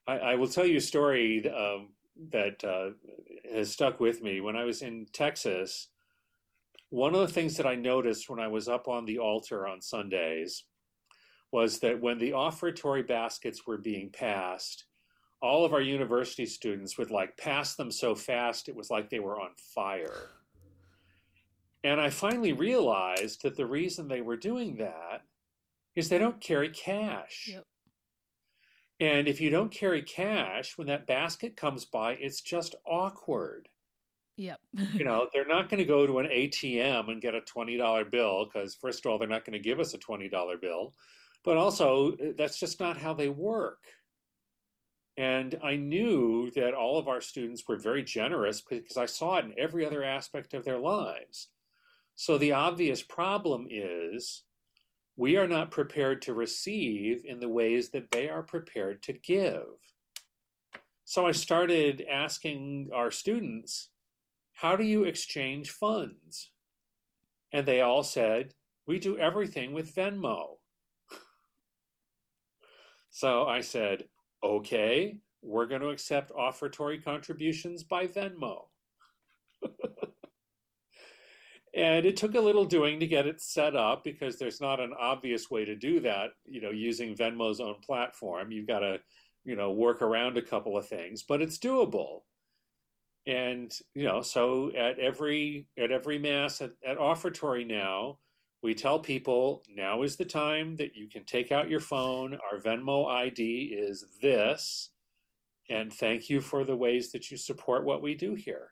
I, 0.07 0.19
I 0.19 0.35
will 0.35 0.49
tell 0.49 0.67
you 0.67 0.79
a 0.79 0.81
story 0.81 1.49
um, 1.49 1.91
that 2.33 2.63
uh, 2.65 2.91
has 3.55 3.73
stuck 3.73 4.01
with 4.01 4.23
me. 4.23 4.41
When 4.41 4.57
I 4.57 4.65
was 4.65 4.83
in 4.83 5.07
Texas, 5.13 5.89
one 6.91 7.15
of 7.15 7.21
the 7.21 7.33
things 7.33 7.57
that 7.57 7.67
I 7.67 7.77
noticed 7.77 8.29
when 8.29 8.41
I 8.41 8.49
was 8.49 8.69
up 8.69 8.89
on 8.89 9.05
the 9.05 9.19
altar 9.19 9.67
on 9.67 9.81
Sundays 9.81 10.65
was 11.53 11.79
that 11.81 12.01
when 12.01 12.19
the 12.19 12.33
offertory 12.33 13.03
baskets 13.03 13.67
were 13.67 13.79
being 13.79 14.11
passed, 14.11 14.85
all 15.43 15.65
of 15.65 15.73
our 15.73 15.81
university 15.81 16.47
students 16.47 16.99
would 16.99 17.11
like 17.11 17.37
pass 17.37 17.75
them 17.75 17.91
so 17.91 18.15
fast 18.15 18.69
it 18.69 18.77
was 18.77 18.91
like 18.91 19.09
they 19.09 19.21
were 19.21 19.41
on 19.41 19.51
fire 19.75 20.29
and 21.83 22.01
I 22.01 22.11
finally 22.11 22.53
realized 22.53 23.43
that 23.43 23.57
the 23.57 23.67
reason 23.67 24.09
they 24.09 24.21
were 24.21 24.37
doing 24.37 24.77
that 24.77 25.23
is 25.97 26.09
they 26.09 26.19
don't 26.19 26.41
carry 26.41 26.69
cash. 26.69 27.49
Yep. 27.53 27.65
And 29.01 29.29
if 29.29 29.41
you 29.41 29.49
don't 29.49 29.73
carry 29.73 30.03
cash, 30.03 30.77
when 30.77 30.89
that 30.89 31.07
basket 31.07 31.57
comes 31.57 31.87
by, 31.87 32.13
it's 32.13 32.43
just 32.43 32.75
awkward. 32.87 33.69
Yep. 34.37 34.61
you 34.93 35.05
know, 35.05 35.29
they're 35.33 35.47
not 35.47 35.71
going 35.71 35.79
to 35.79 35.87
go 35.87 36.07
to 36.07 36.19
an 36.19 36.27
ATM 36.27 37.09
and 37.09 37.23
get 37.23 37.35
a 37.35 37.41
$20 37.41 38.11
bill 38.11 38.45
because, 38.45 38.75
first 38.75 39.05
of 39.05 39.11
all, 39.11 39.19
they're 39.19 39.29
not 39.29 39.45
going 39.45 39.61
to 39.61 39.69
give 39.69 39.81
us 39.81 39.95
a 39.95 39.99
$20 39.99 40.61
bill. 40.61 40.95
But 41.45 41.57
also, 41.57 42.13
eh, 42.13 42.33
that's 42.37 42.59
just 42.59 42.79
not 42.79 42.99
how 42.99 43.15
they 43.15 43.31
work. 43.31 43.79
And 45.17 45.59
I 45.63 45.77
knew 45.77 46.51
that 46.55 46.75
all 46.75 46.99
of 46.99 47.09
our 47.09 47.21
students 47.21 47.65
were 47.67 47.77
very 47.77 48.03
generous 48.03 48.61
because 48.63 48.97
I 48.97 49.07
saw 49.07 49.39
it 49.39 49.47
in 49.47 49.55
every 49.59 49.85
other 49.85 50.03
aspect 50.05 50.55
of 50.55 50.65
their 50.65 50.79
lives. 50.79 51.49
So 52.21 52.37
the 52.37 52.53
obvious 52.53 53.03
problem 53.03 53.67
is 53.71 54.43
we 55.17 55.39
are 55.39 55.49
not 55.49 55.71
prepared 55.71 56.21
to 56.23 56.35
receive 56.35 57.25
in 57.25 57.41
the 57.41 57.49
ways 57.49 57.89
that 57.93 58.11
they 58.11 58.29
are 58.29 58.43
prepared 58.43 59.03
to 59.05 59.15
give. 59.15 59.65
So 61.07 61.27
I 61.27 61.33
started 61.33 62.05
asking 62.13 62.91
our 62.95 63.11
students, 63.11 63.89
How 64.53 64.77
do 64.77 64.85
you 64.85 65.05
exchange 65.05 65.71
funds? 65.71 66.51
And 67.55 67.65
they 67.65 67.81
all 67.81 68.03
said, 68.03 68.53
We 68.87 68.99
do 68.99 69.17
everything 69.17 69.73
with 69.73 69.95
Venmo. 69.95 70.59
so 73.11 73.47
I 73.47 73.63
said, 73.63 74.05
Okay, 74.45 75.17
we're 75.41 75.65
going 75.65 75.81
to 75.81 75.89
accept 75.89 76.33
offertory 76.33 77.03
contributions 77.03 77.83
by 77.83 78.07
Venmo. 78.07 78.65
and 81.75 82.05
it 82.05 82.17
took 82.17 82.35
a 82.35 82.41
little 82.41 82.65
doing 82.65 83.01
to 83.01 83.07
get 83.07 83.27
it 83.27 83.41
set 83.41 83.77
up 83.77 84.03
because 84.03 84.39
there's 84.39 84.61
not 84.61 84.81
an 84.81 84.93
obvious 84.99 85.51
way 85.51 85.65
to 85.65 85.77
do 85.77 86.01
that, 86.01 86.31
you 86.45 86.61
know, 86.61 86.71
using 86.71 87.17
Venmo's 87.17 87.61
own 87.61 87.77
platform. 87.85 88.51
You've 88.51 88.67
got 88.67 88.81
to, 88.81 88.99
you 89.45 89.57
know, 89.57 89.71
work 89.71 90.03
around 90.03 90.37
a 90.37 90.43
couple 90.43 90.77
of 90.77 90.89
things, 90.89 91.23
but 91.23 91.41
it's 91.41 91.59
doable. 91.59 92.23
And, 93.27 93.73
you 93.95 94.05
know, 94.05 94.23
so 94.23 94.73
at 94.77 94.99
every 94.99 95.67
at 95.79 95.93
every 95.93 96.19
mass 96.19 96.61
at, 96.61 96.73
at 96.85 96.99
offertory 96.99 97.65
now, 97.65 98.19
we 98.63 98.75
tell 98.75 98.99
people 98.99 99.63
now 99.75 100.03
is 100.03 100.17
the 100.17 100.25
time 100.25 100.77
that 100.77 100.97
you 100.97 101.09
can 101.09 101.25
take 101.25 101.53
out 101.53 101.71
your 101.71 101.81
phone. 101.81 102.39
Our 102.51 102.59
Venmo 102.59 103.07
ID 103.07 103.75
is 103.79 104.05
this 104.21 104.91
and 105.71 105.93
thank 105.93 106.29
you 106.29 106.41
for 106.41 106.65
the 106.65 106.77
ways 106.77 107.13
that 107.13 107.31
you 107.31 107.37
support 107.37 107.85
what 107.85 108.03
we 108.03 108.15
do 108.15 108.35
here. 108.35 108.71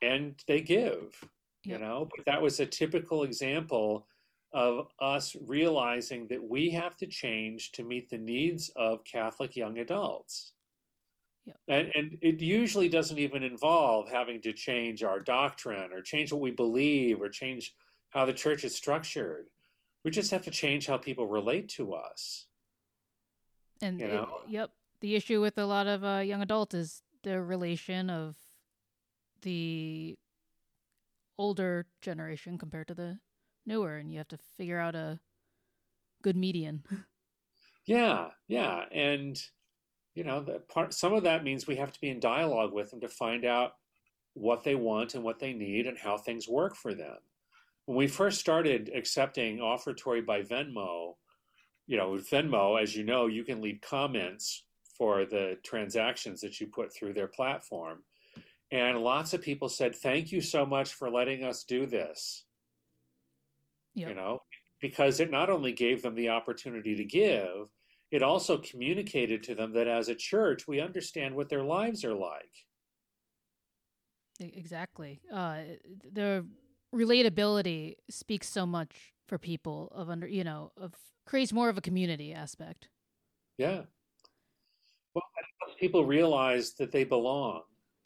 And 0.00 0.34
they 0.48 0.62
give, 0.62 1.22
yep. 1.64 1.78
you 1.78 1.84
know, 1.84 2.08
but 2.14 2.24
that 2.26 2.40
was 2.40 2.60
a 2.60 2.66
typical 2.66 3.24
example 3.24 4.06
of 4.52 4.86
us 5.00 5.34
realizing 5.46 6.26
that 6.28 6.42
we 6.42 6.70
have 6.70 6.96
to 6.98 7.06
change 7.06 7.72
to 7.72 7.82
meet 7.82 8.10
the 8.10 8.18
needs 8.18 8.70
of 8.76 9.02
Catholic 9.04 9.56
young 9.56 9.78
adults. 9.78 10.52
Yep. 11.46 11.56
And, 11.68 11.92
and 11.94 12.18
it 12.20 12.40
usually 12.40 12.88
doesn't 12.88 13.18
even 13.18 13.42
involve 13.42 14.10
having 14.10 14.40
to 14.42 14.52
change 14.52 15.02
our 15.02 15.20
doctrine 15.20 15.92
or 15.92 16.00
change 16.02 16.32
what 16.32 16.40
we 16.40 16.50
believe 16.50 17.20
or 17.20 17.28
change 17.28 17.74
how 18.10 18.26
the 18.26 18.32
church 18.32 18.62
is 18.64 18.74
structured. 18.74 19.46
We 20.04 20.10
just 20.10 20.30
have 20.30 20.42
to 20.42 20.50
change 20.50 20.86
how 20.86 20.98
people 20.98 21.26
relate 21.26 21.68
to 21.70 21.94
us. 21.94 22.46
And 23.80 23.98
you 23.98 24.08
know? 24.08 24.28
it, 24.44 24.50
yep, 24.50 24.70
the 25.00 25.16
issue 25.16 25.40
with 25.40 25.58
a 25.58 25.66
lot 25.66 25.86
of 25.86 26.04
uh, 26.04 26.18
young 26.18 26.42
adults 26.42 26.74
is 26.74 27.02
the 27.22 27.40
relation 27.40 28.10
of 28.10 28.36
the 29.42 30.16
older 31.38 31.86
generation 32.00 32.58
compared 32.58 32.88
to 32.88 32.94
the 32.94 33.18
newer, 33.66 33.96
and 33.96 34.10
you 34.10 34.18
have 34.18 34.28
to 34.28 34.38
figure 34.56 34.78
out 34.78 34.94
a 34.94 35.20
good 36.22 36.36
median. 36.36 36.82
yeah, 37.86 38.28
yeah, 38.48 38.84
and 38.90 39.40
you 40.14 40.24
know, 40.24 40.42
the 40.42 40.60
part 40.68 40.92
some 40.92 41.14
of 41.14 41.22
that 41.24 41.44
means 41.44 41.66
we 41.66 41.76
have 41.76 41.92
to 41.92 42.00
be 42.00 42.10
in 42.10 42.20
dialogue 42.20 42.72
with 42.72 42.90
them 42.90 43.00
to 43.00 43.08
find 43.08 43.44
out 43.44 43.72
what 44.34 44.64
they 44.64 44.74
want 44.74 45.14
and 45.14 45.24
what 45.24 45.38
they 45.38 45.52
need 45.52 45.86
and 45.86 45.98
how 45.98 46.16
things 46.16 46.48
work 46.48 46.74
for 46.74 46.94
them. 46.94 47.16
When 47.86 47.96
we 47.96 48.06
first 48.06 48.40
started 48.40 48.90
accepting 48.94 49.58
offertory 49.58 50.20
by 50.20 50.42
Venmo, 50.42 51.14
you 51.86 51.96
know, 51.96 52.12
with 52.12 52.30
Venmo, 52.30 52.80
as 52.80 52.94
you 52.94 53.04
know, 53.04 53.26
you 53.26 53.44
can 53.44 53.60
leave 53.60 53.80
comments 53.82 54.64
for 54.96 55.24
the 55.24 55.58
transactions 55.64 56.40
that 56.40 56.60
you 56.60 56.66
put 56.66 56.94
through 56.94 57.12
their 57.12 57.26
platform. 57.26 58.04
And 58.72 58.98
lots 58.98 59.34
of 59.34 59.42
people 59.42 59.68
said, 59.68 59.94
Thank 59.94 60.32
you 60.32 60.40
so 60.40 60.64
much 60.64 60.94
for 60.94 61.10
letting 61.10 61.44
us 61.44 61.62
do 61.62 61.86
this. 61.86 62.44
Yep. 63.94 64.08
You 64.08 64.14
know, 64.14 64.42
because 64.80 65.20
it 65.20 65.30
not 65.30 65.50
only 65.50 65.72
gave 65.72 66.02
them 66.02 66.14
the 66.14 66.30
opportunity 66.30 66.96
to 66.96 67.04
give, 67.04 67.68
it 68.10 68.22
also 68.22 68.56
communicated 68.58 69.42
to 69.44 69.54
them 69.54 69.74
that 69.74 69.86
as 69.86 70.08
a 70.08 70.14
church, 70.14 70.66
we 70.66 70.80
understand 70.80 71.36
what 71.36 71.50
their 71.50 71.62
lives 71.62 72.02
are 72.04 72.14
like. 72.14 72.64
Exactly. 74.40 75.20
Uh, 75.32 75.58
the 76.10 76.46
relatability 76.94 77.96
speaks 78.08 78.48
so 78.48 78.64
much 78.64 79.12
for 79.28 79.36
people 79.38 79.92
of 79.94 80.08
under, 80.08 80.26
you 80.26 80.44
know, 80.44 80.72
of 80.78 80.94
creates 81.26 81.52
more 81.52 81.68
of 81.68 81.76
a 81.76 81.82
community 81.82 82.32
aspect. 82.32 82.88
Yeah. 83.58 83.82
Well, 85.14 85.24
people 85.78 86.06
realize 86.06 86.72
that 86.74 86.90
they 86.90 87.04
belong. 87.04 87.62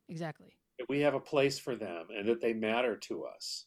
Exactly. 0.09 0.57
That 0.79 0.89
we 0.89 1.01
have 1.01 1.15
a 1.15 1.21
place 1.21 1.59
for 1.59 1.75
them 1.75 2.07
and 2.17 2.29
that 2.29 2.41
they 2.41 2.53
matter 2.53 2.97
to 2.97 3.25
us. 3.25 3.67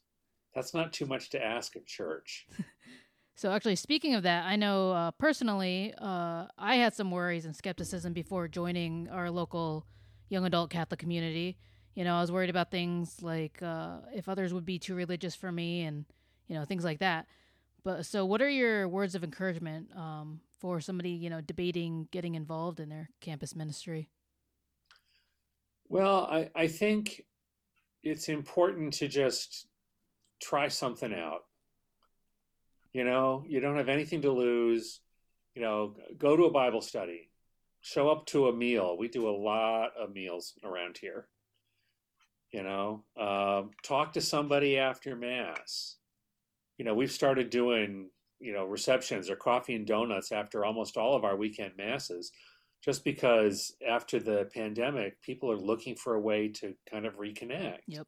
That's 0.55 0.73
not 0.73 0.93
too 0.93 1.05
much 1.05 1.29
to 1.31 1.43
ask 1.43 1.75
of 1.75 1.85
church. 1.85 2.47
so, 3.35 3.51
actually, 3.51 3.75
speaking 3.75 4.15
of 4.15 4.23
that, 4.23 4.45
I 4.45 4.55
know 4.55 4.91
uh, 4.91 5.11
personally, 5.11 5.93
uh, 5.97 6.45
I 6.57 6.75
had 6.75 6.95
some 6.95 7.11
worries 7.11 7.45
and 7.45 7.55
skepticism 7.55 8.13
before 8.13 8.47
joining 8.47 9.09
our 9.09 9.29
local 9.29 9.85
young 10.29 10.45
adult 10.45 10.69
Catholic 10.69 10.99
community. 10.99 11.57
You 11.95 12.03
know, 12.03 12.15
I 12.15 12.21
was 12.21 12.31
worried 12.31 12.49
about 12.49 12.71
things 12.71 13.21
like 13.21 13.61
uh, 13.61 13.97
if 14.13 14.29
others 14.29 14.53
would 14.53 14.65
be 14.65 14.79
too 14.79 14.95
religious 14.95 15.35
for 15.35 15.51
me 15.51 15.83
and, 15.83 16.05
you 16.47 16.55
know, 16.55 16.65
things 16.65 16.83
like 16.83 16.99
that. 16.99 17.27
But 17.83 18.05
so, 18.05 18.25
what 18.25 18.41
are 18.41 18.49
your 18.49 18.87
words 18.87 19.15
of 19.15 19.23
encouragement 19.23 19.95
um, 19.95 20.41
for 20.59 20.81
somebody 20.81 21.11
you 21.11 21.29
know 21.29 21.41
debating 21.41 22.07
getting 22.11 22.35
involved 22.35 22.79
in 22.79 22.89
their 22.89 23.09
campus 23.21 23.55
ministry? 23.55 24.09
Well, 25.89 26.27
I, 26.29 26.49
I 26.55 26.67
think 26.67 27.25
it's 28.03 28.29
important 28.29 28.93
to 28.93 29.07
just 29.07 29.67
try 30.41 30.67
something 30.67 31.13
out. 31.13 31.41
You 32.93 33.03
know, 33.03 33.43
you 33.47 33.59
don't 33.59 33.77
have 33.77 33.89
anything 33.89 34.21
to 34.21 34.31
lose. 34.31 35.01
You 35.55 35.63
know, 35.63 35.95
go 36.17 36.37
to 36.37 36.45
a 36.45 36.51
Bible 36.51 36.81
study, 36.81 37.31
show 37.81 38.09
up 38.09 38.27
to 38.27 38.47
a 38.47 38.55
meal. 38.55 38.97
We 38.97 39.07
do 39.07 39.27
a 39.27 39.35
lot 39.35 39.91
of 39.99 40.13
meals 40.13 40.53
around 40.63 40.97
here. 40.99 41.27
You 42.51 42.63
know, 42.63 43.03
uh, 43.19 43.63
talk 43.83 44.13
to 44.13 44.21
somebody 44.21 44.77
after 44.77 45.15
Mass. 45.15 45.97
You 46.77 46.85
know, 46.85 46.93
we've 46.93 47.11
started 47.11 47.49
doing 47.49 48.09
you 48.39 48.53
know 48.53 48.65
receptions 48.65 49.29
or 49.29 49.35
coffee 49.35 49.75
and 49.75 49.85
donuts 49.85 50.31
after 50.31 50.63
almost 50.63 50.97
all 50.97 51.15
of 51.15 51.25
our 51.25 51.35
weekend 51.35 51.73
masses 51.77 52.31
just 52.83 53.03
because 53.03 53.75
after 53.87 54.19
the 54.19 54.49
pandemic 54.53 55.21
people 55.21 55.51
are 55.51 55.57
looking 55.57 55.95
for 55.95 56.15
a 56.15 56.21
way 56.21 56.47
to 56.47 56.73
kind 56.89 57.05
of 57.05 57.17
reconnect. 57.17 57.79
Yep. 57.87 58.07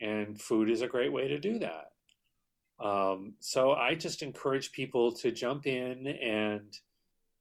And 0.00 0.40
food 0.40 0.70
is 0.70 0.82
a 0.82 0.88
great 0.88 1.12
way 1.12 1.28
to 1.28 1.38
do 1.38 1.58
that. 1.60 1.86
Um, 2.84 3.34
so 3.38 3.72
i 3.72 3.94
just 3.94 4.22
encourage 4.22 4.72
people 4.72 5.12
to 5.12 5.30
jump 5.30 5.66
in 5.66 6.08
and 6.08 6.76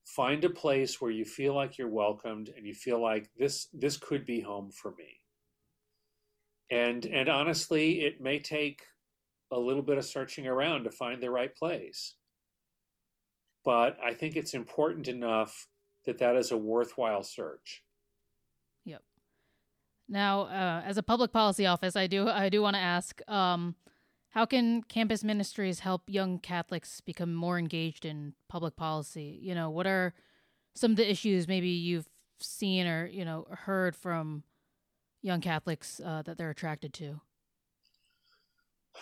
find 0.05 0.43
a 0.45 0.49
place 0.49 1.01
where 1.01 1.09
you 1.09 1.25
feel 1.25 1.55
like 1.55 1.77
you're 1.77 1.89
welcomed 1.89 2.51
and 2.55 2.67
you 2.67 2.73
feel 2.75 3.01
like 3.01 3.29
this 3.35 3.67
this 3.73 3.97
could 3.97 4.25
be 4.25 4.41
home 4.41 4.71
for 4.71 4.91
me. 4.91 5.19
And 6.71 7.05
and 7.05 7.29
honestly 7.29 8.01
it 8.01 8.21
may 8.21 8.39
take 8.39 8.83
a 9.51 9.59
little 9.59 9.83
bit 9.83 9.97
of 9.97 10.05
searching 10.05 10.47
around 10.47 10.83
to 10.83 10.91
find 10.91 11.21
the 11.21 11.29
right 11.29 11.55
place. 11.55 12.15
But 13.65 13.97
I 14.03 14.13
think 14.13 14.35
it's 14.35 14.53
important 14.53 15.07
enough 15.07 15.67
that 16.05 16.17
that 16.19 16.35
is 16.35 16.51
a 16.51 16.57
worthwhile 16.57 17.23
search. 17.23 17.83
Yep. 18.85 19.01
Now, 20.09 20.41
uh, 20.41 20.81
as 20.85 20.97
a 20.97 21.03
public 21.03 21.31
policy 21.31 21.65
office, 21.65 21.95
I 21.95 22.07
do 22.07 22.29
I 22.29 22.49
do 22.49 22.61
want 22.61 22.75
to 22.75 22.81
ask, 22.81 23.21
um, 23.29 23.75
how 24.29 24.45
can 24.45 24.83
campus 24.83 25.23
ministries 25.23 25.79
help 25.79 26.03
young 26.07 26.39
Catholics 26.39 27.01
become 27.01 27.33
more 27.33 27.57
engaged 27.57 28.05
in 28.05 28.33
public 28.49 28.75
policy? 28.75 29.39
You 29.41 29.55
know, 29.55 29.69
what 29.69 29.87
are 29.87 30.13
some 30.75 30.91
of 30.91 30.97
the 30.97 31.09
issues 31.09 31.47
maybe 31.47 31.69
you've 31.69 32.09
seen 32.39 32.87
or 32.87 33.05
you 33.07 33.23
know 33.25 33.47
heard 33.49 33.95
from 33.95 34.43
young 35.21 35.41
Catholics 35.41 36.01
uh, 36.03 36.21
that 36.23 36.37
they're 36.37 36.49
attracted 36.49 36.93
to? 36.95 37.21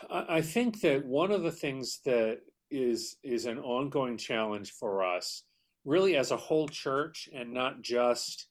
I 0.09 0.41
think 0.41 0.81
that 0.81 1.05
one 1.05 1.31
of 1.31 1.43
the 1.43 1.51
things 1.51 1.99
that 2.05 2.41
is 2.69 3.17
is 3.23 3.45
an 3.45 3.59
ongoing 3.59 4.17
challenge 4.17 4.71
for 4.71 5.03
us, 5.03 5.43
really 5.85 6.15
as 6.15 6.31
a 6.31 6.37
whole 6.37 6.67
church, 6.67 7.29
and 7.33 7.53
not 7.53 7.81
just 7.81 8.47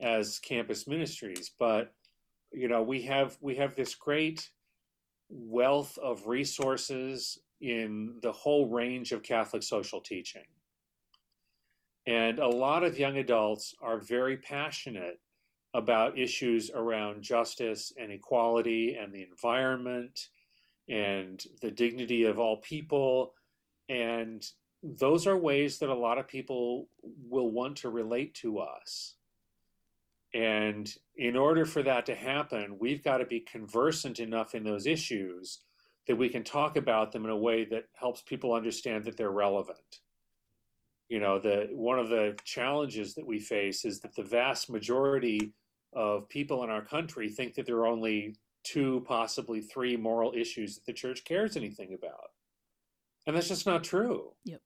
as 0.00 0.38
campus 0.38 0.86
ministries, 0.86 1.50
but 1.58 1.92
you 2.52 2.68
know 2.68 2.82
we 2.82 3.02
have 3.02 3.36
we 3.40 3.56
have 3.56 3.74
this 3.74 3.94
great 3.94 4.50
wealth 5.28 5.98
of 5.98 6.26
resources 6.26 7.38
in 7.60 8.14
the 8.22 8.32
whole 8.32 8.68
range 8.68 9.12
of 9.12 9.22
Catholic 9.22 9.62
social 9.62 10.00
teaching. 10.00 10.44
And 12.06 12.38
a 12.38 12.48
lot 12.48 12.84
of 12.84 12.98
young 12.98 13.18
adults 13.18 13.74
are 13.82 13.98
very 13.98 14.38
passionate 14.38 15.20
about 15.74 16.18
issues 16.18 16.70
around 16.70 17.22
justice 17.22 17.92
and 18.00 18.10
equality 18.10 18.96
and 18.98 19.12
the 19.12 19.22
environment 19.22 20.28
and 20.88 21.44
the 21.60 21.70
dignity 21.70 22.24
of 22.24 22.38
all 22.38 22.56
people. 22.58 23.34
And 23.90 24.42
those 24.82 25.26
are 25.26 25.36
ways 25.36 25.78
that 25.78 25.88
a 25.88 25.94
lot 25.94 26.18
of 26.18 26.28
people 26.28 26.88
will 27.28 27.50
want 27.50 27.76
to 27.78 27.90
relate 27.90 28.34
to 28.34 28.58
us. 28.58 29.14
And 30.34 30.92
in 31.16 31.36
order 31.36 31.64
for 31.64 31.82
that 31.82 32.06
to 32.06 32.14
happen, 32.14 32.76
we've 32.78 33.02
got 33.02 33.18
to 33.18 33.24
be 33.24 33.40
conversant 33.40 34.20
enough 34.20 34.54
in 34.54 34.62
those 34.62 34.86
issues 34.86 35.60
that 36.06 36.16
we 36.16 36.28
can 36.28 36.44
talk 36.44 36.76
about 36.76 37.12
them 37.12 37.24
in 37.24 37.30
a 37.30 37.36
way 37.36 37.64
that 37.66 37.84
helps 37.94 38.22
people 38.22 38.52
understand 38.52 39.04
that 39.04 39.16
they're 39.16 39.30
relevant. 39.30 40.00
You 41.08 41.20
know, 41.20 41.38
the 41.38 41.68
one 41.72 41.98
of 41.98 42.10
the 42.10 42.36
challenges 42.44 43.14
that 43.14 43.26
we 43.26 43.40
face 43.40 43.84
is 43.84 44.00
that 44.00 44.14
the 44.14 44.22
vast 44.22 44.70
majority 44.70 45.54
of 45.94 46.28
people 46.28 46.64
in 46.64 46.70
our 46.70 46.84
country 46.84 47.30
think 47.30 47.54
that 47.54 47.64
there 47.64 47.76
are 47.76 47.86
only 47.86 48.36
two, 48.64 49.02
possibly 49.06 49.62
three 49.62 49.96
moral 49.96 50.34
issues 50.34 50.74
that 50.74 50.84
the 50.84 50.92
church 50.92 51.24
cares 51.24 51.56
anything 51.56 51.94
about. 51.94 52.30
And 53.26 53.34
that's 53.34 53.48
just 53.48 53.66
not 53.66 53.84
true. 53.84 54.32
Yep. 54.44 54.60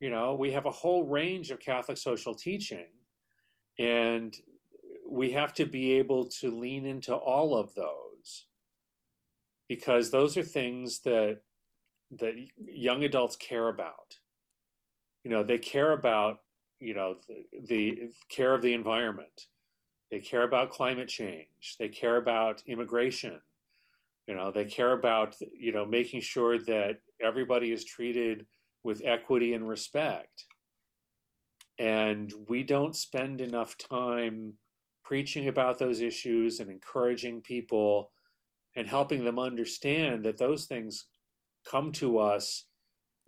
You 0.00 0.10
know, 0.10 0.34
we 0.34 0.52
have 0.52 0.66
a 0.66 0.70
whole 0.70 1.04
range 1.04 1.50
of 1.50 1.60
Catholic 1.60 1.98
social 1.98 2.34
teaching, 2.34 2.86
and 3.78 4.36
we 5.08 5.32
have 5.32 5.54
to 5.54 5.66
be 5.66 5.92
able 5.92 6.26
to 6.40 6.50
lean 6.50 6.84
into 6.86 7.14
all 7.14 7.56
of 7.56 7.74
those 7.74 8.46
because 9.68 10.10
those 10.10 10.36
are 10.36 10.42
things 10.42 11.00
that 11.00 11.40
that 12.18 12.34
young 12.58 13.02
adults 13.04 13.36
care 13.36 13.68
about. 13.68 14.18
You 15.24 15.30
know, 15.30 15.42
they 15.42 15.58
care 15.58 15.92
about, 15.92 16.40
you 16.78 16.94
know, 16.94 17.16
the, 17.26 17.44
the 17.66 18.10
care 18.28 18.54
of 18.54 18.62
the 18.62 18.74
environment. 18.74 19.46
They 20.10 20.20
care 20.20 20.42
about 20.42 20.70
climate 20.70 21.08
change. 21.08 21.76
They 21.78 21.88
care 21.88 22.16
about 22.16 22.62
immigration. 22.66 23.40
You 24.26 24.34
know, 24.34 24.52
they 24.52 24.64
care 24.64 24.92
about, 24.92 25.34
you 25.58 25.72
know, 25.72 25.84
making 25.84 26.20
sure 26.20 26.58
that 26.58 27.00
everybody 27.20 27.72
is 27.72 27.84
treated 27.84 28.46
with 28.84 29.02
equity 29.04 29.54
and 29.54 29.68
respect. 29.68 30.44
And 31.78 32.32
we 32.48 32.62
don't 32.62 32.94
spend 32.94 33.40
enough 33.40 33.76
time 33.76 34.54
preaching 35.02 35.48
about 35.48 35.78
those 35.78 36.00
issues 36.00 36.60
and 36.60 36.70
encouraging 36.70 37.40
people 37.42 38.12
and 38.76 38.86
helping 38.86 39.24
them 39.24 39.38
understand 39.38 40.24
that 40.24 40.38
those 40.38 40.66
things 40.66 41.06
come 41.68 41.90
to 41.92 42.18
us 42.18 42.64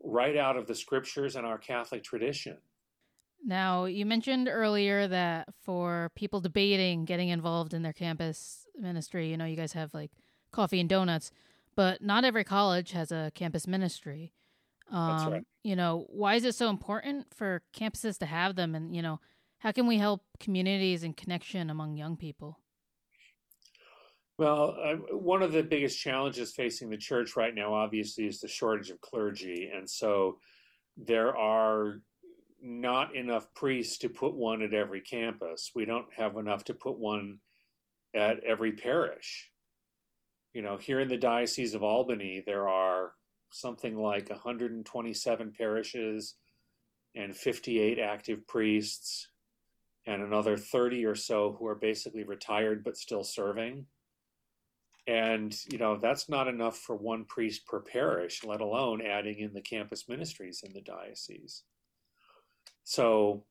right 0.02 0.36
out 0.36 0.56
of 0.56 0.66
the 0.66 0.74
scriptures 0.74 1.36
and 1.36 1.46
our 1.46 1.58
Catholic 1.58 2.04
tradition. 2.04 2.58
Now, 3.44 3.84
you 3.84 4.06
mentioned 4.06 4.48
earlier 4.48 5.06
that 5.08 5.48
for 5.62 6.10
people 6.14 6.40
debating 6.40 7.04
getting 7.04 7.28
involved 7.28 7.74
in 7.74 7.82
their 7.82 7.92
campus 7.92 8.66
ministry, 8.78 9.28
you 9.30 9.36
know, 9.36 9.44
you 9.44 9.56
guys 9.56 9.72
have 9.72 9.94
like 9.94 10.10
coffee 10.52 10.80
and 10.80 10.88
donuts, 10.88 11.30
but 11.74 12.02
not 12.02 12.24
every 12.24 12.44
college 12.44 12.92
has 12.92 13.12
a 13.12 13.30
campus 13.34 13.66
ministry. 13.66 14.32
Um, 14.90 15.32
right. 15.32 15.42
You 15.64 15.76
know, 15.76 16.06
why 16.08 16.34
is 16.34 16.44
it 16.44 16.54
so 16.54 16.70
important 16.70 17.26
for 17.34 17.62
campuses 17.76 18.18
to 18.18 18.26
have 18.26 18.54
them? 18.56 18.74
And, 18.74 18.94
you 18.94 19.02
know, 19.02 19.20
how 19.58 19.72
can 19.72 19.86
we 19.86 19.98
help 19.98 20.22
communities 20.38 21.02
and 21.02 21.16
connection 21.16 21.70
among 21.70 21.96
young 21.96 22.16
people? 22.16 22.60
Well, 24.38 24.76
uh, 24.82 25.16
one 25.16 25.42
of 25.42 25.52
the 25.52 25.62
biggest 25.62 25.98
challenges 25.98 26.52
facing 26.52 26.90
the 26.90 26.98
church 26.98 27.36
right 27.36 27.54
now, 27.54 27.72
obviously, 27.72 28.26
is 28.26 28.40
the 28.40 28.48
shortage 28.48 28.90
of 28.90 29.00
clergy. 29.00 29.70
And 29.74 29.88
so 29.88 30.38
there 30.96 31.36
are 31.36 32.02
not 32.60 33.16
enough 33.16 33.52
priests 33.54 33.98
to 33.98 34.08
put 34.08 34.34
one 34.34 34.62
at 34.62 34.74
every 34.74 35.00
campus. 35.00 35.72
We 35.74 35.84
don't 35.84 36.12
have 36.14 36.36
enough 36.36 36.64
to 36.64 36.74
put 36.74 36.98
one 36.98 37.38
at 38.14 38.44
every 38.44 38.72
parish. 38.72 39.50
You 40.52 40.62
know, 40.62 40.76
here 40.76 41.00
in 41.00 41.08
the 41.08 41.16
Diocese 41.16 41.74
of 41.74 41.82
Albany, 41.82 42.42
there 42.44 42.68
are 42.68 43.12
something 43.50 43.96
like 43.96 44.30
127 44.30 45.52
parishes 45.56 46.34
and 47.14 47.34
58 47.34 47.98
active 47.98 48.46
priests, 48.46 49.28
and 50.06 50.22
another 50.22 50.56
30 50.56 51.04
or 51.06 51.14
so 51.14 51.56
who 51.58 51.66
are 51.66 51.74
basically 51.74 52.24
retired 52.24 52.84
but 52.84 52.96
still 52.96 53.24
serving. 53.24 53.86
And, 55.06 55.56
you 55.70 55.78
know, 55.78 55.96
that's 55.96 56.28
not 56.28 56.48
enough 56.48 56.78
for 56.78 56.96
one 56.96 57.24
priest 57.24 57.66
per 57.66 57.80
parish, 57.80 58.44
let 58.44 58.60
alone 58.60 59.00
adding 59.00 59.38
in 59.38 59.52
the 59.52 59.60
campus 59.60 60.08
ministries 60.08 60.62
in 60.64 60.72
the 60.72 60.80
diocese. 60.80 61.62
So 62.84 63.44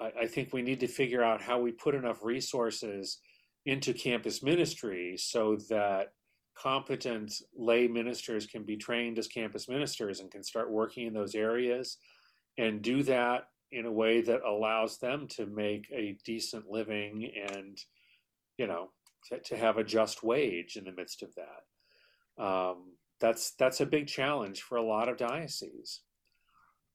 I, 0.00 0.12
I 0.22 0.26
think 0.26 0.52
we 0.52 0.62
need 0.62 0.80
to 0.80 0.88
figure 0.88 1.22
out 1.22 1.42
how 1.42 1.60
we 1.60 1.72
put 1.72 1.94
enough 1.94 2.22
resources 2.22 3.18
into 3.64 3.92
campus 3.92 4.42
ministry 4.42 5.16
so 5.16 5.56
that 5.70 6.12
competent 6.56 7.32
lay 7.56 7.86
ministers 7.86 8.46
can 8.46 8.62
be 8.62 8.76
trained 8.76 9.18
as 9.18 9.28
campus 9.28 9.68
ministers 9.68 10.20
and 10.20 10.30
can 10.30 10.42
start 10.42 10.70
working 10.70 11.06
in 11.06 11.12
those 11.12 11.34
areas 11.34 11.98
and 12.58 12.82
do 12.82 13.02
that 13.02 13.48
in 13.72 13.84
a 13.84 13.92
way 13.92 14.22
that 14.22 14.42
allows 14.42 14.98
them 14.98 15.26
to 15.28 15.46
make 15.46 15.86
a 15.92 16.16
decent 16.24 16.64
living 16.70 17.30
and 17.50 17.78
you 18.56 18.66
know 18.66 18.90
to, 19.28 19.38
to 19.40 19.56
have 19.56 19.76
a 19.76 19.84
just 19.84 20.22
wage 20.22 20.76
in 20.76 20.84
the 20.84 20.92
midst 20.92 21.22
of 21.22 21.34
that. 21.34 22.42
Um, 22.42 22.92
that's 23.20 23.52
that's 23.52 23.80
a 23.80 23.86
big 23.86 24.06
challenge 24.06 24.62
for 24.62 24.76
a 24.76 24.86
lot 24.86 25.08
of 25.08 25.16
dioceses. 25.16 26.02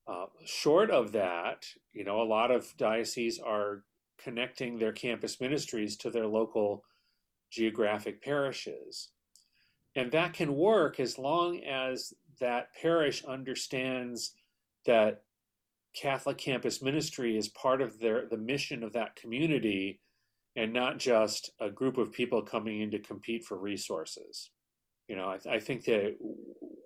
Uh, 0.08 0.26
short 0.46 0.90
of 0.90 1.12
that 1.12 1.66
you 1.94 2.04
know 2.04 2.22
a 2.22 2.24
lot 2.24 2.50
of 2.50 2.76
dioceses 2.78 3.40
are 3.40 3.84
connecting 4.24 4.78
their 4.78 4.92
campus 4.92 5.40
ministries 5.40 5.98
to 5.98 6.10
their 6.10 6.28
local 6.28 6.84
geographic 7.52 8.24
parishes 8.24 9.10
and 9.96 10.12
that 10.12 10.34
can 10.34 10.56
work 10.56 11.00
as 11.00 11.18
long 11.18 11.64
as 11.64 12.14
that 12.40 12.70
parish 12.82 13.24
understands 13.26 14.34
that 14.86 15.24
Catholic 15.94 16.38
campus 16.38 16.82
ministry 16.82 17.38
is 17.38 17.50
part 17.50 17.82
of 17.82 18.00
their 18.00 18.28
the 18.30 18.38
mission 18.38 18.84
of 18.84 18.94
that 18.94 19.16
community 19.16 20.00
and 20.56 20.74
not 20.74 20.98
just 20.98 21.52
a 21.60 21.70
group 21.70 21.98
of 21.98 22.12
people 22.12 22.42
coming 22.42 22.82
in 22.82 22.92
to 22.92 23.00
compete 23.00 23.44
for 23.46 23.58
resources. 23.58 24.52
You 25.08 25.16
know, 25.16 25.30
I, 25.30 25.38
th- 25.38 25.56
I 25.56 25.60
think 25.60 25.86
that 25.86 26.16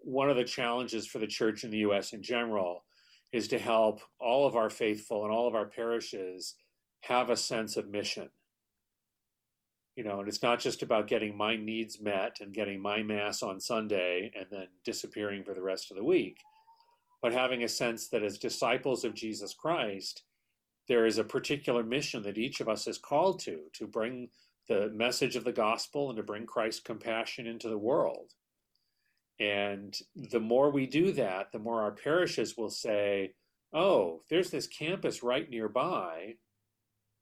one 0.03 0.29
of 0.29 0.35
the 0.35 0.43
challenges 0.43 1.07
for 1.07 1.19
the 1.19 1.27
church 1.27 1.63
in 1.63 1.71
the 1.71 1.79
U.S. 1.79 2.13
in 2.13 2.21
general 2.21 2.83
is 3.31 3.47
to 3.49 3.59
help 3.59 4.01
all 4.19 4.47
of 4.47 4.55
our 4.55 4.69
faithful 4.69 5.23
and 5.23 5.33
all 5.33 5.47
of 5.47 5.55
our 5.55 5.65
parishes 5.65 6.55
have 7.01 7.29
a 7.29 7.37
sense 7.37 7.77
of 7.77 7.89
mission 7.89 8.29
you 9.95 10.03
know, 10.03 10.19
and 10.19 10.27
it's 10.27 10.43
not 10.43 10.59
just 10.59 10.83
about 10.83 11.07
getting 11.07 11.37
my 11.37 11.55
needs 11.55 12.01
met 12.01 12.37
and 12.41 12.53
getting 12.53 12.81
my 12.81 13.01
mass 13.01 13.41
on 13.41 13.59
Sunday 13.59 14.31
and 14.37 14.45
then 14.51 14.67
disappearing 14.83 15.43
for 15.43 15.53
the 15.53 15.61
rest 15.61 15.89
of 15.89 15.97
the 15.97 16.03
week, 16.03 16.37
but 17.21 17.31
having 17.31 17.63
a 17.63 17.69
sense 17.69 18.09
that 18.09 18.23
as 18.23 18.37
disciples 18.37 19.05
of 19.05 19.13
Jesus 19.13 19.53
Christ, 19.53 20.23
there 20.87 21.05
is 21.05 21.17
a 21.17 21.23
particular 21.23 21.83
mission 21.83 22.21
that 22.23 22.37
each 22.37 22.59
of 22.59 22.69
us 22.69 22.87
is 22.87 22.97
called 22.97 23.39
to, 23.41 23.61
to 23.73 23.87
bring 23.87 24.29
the 24.67 24.89
message 24.93 25.35
of 25.35 25.43
the 25.43 25.51
gospel 25.51 26.09
and 26.09 26.17
to 26.17 26.23
bring 26.23 26.45
Christ's 26.45 26.81
compassion 26.81 27.47
into 27.47 27.69
the 27.69 27.77
world. 27.77 28.31
And 29.39 29.97
the 30.15 30.39
more 30.39 30.71
we 30.71 30.87
do 30.87 31.11
that, 31.13 31.51
the 31.51 31.59
more 31.59 31.81
our 31.81 31.91
parishes 31.91 32.55
will 32.57 32.69
say, 32.69 33.33
oh, 33.73 34.21
there's 34.29 34.51
this 34.51 34.67
campus 34.67 35.23
right 35.23 35.49
nearby 35.49 36.35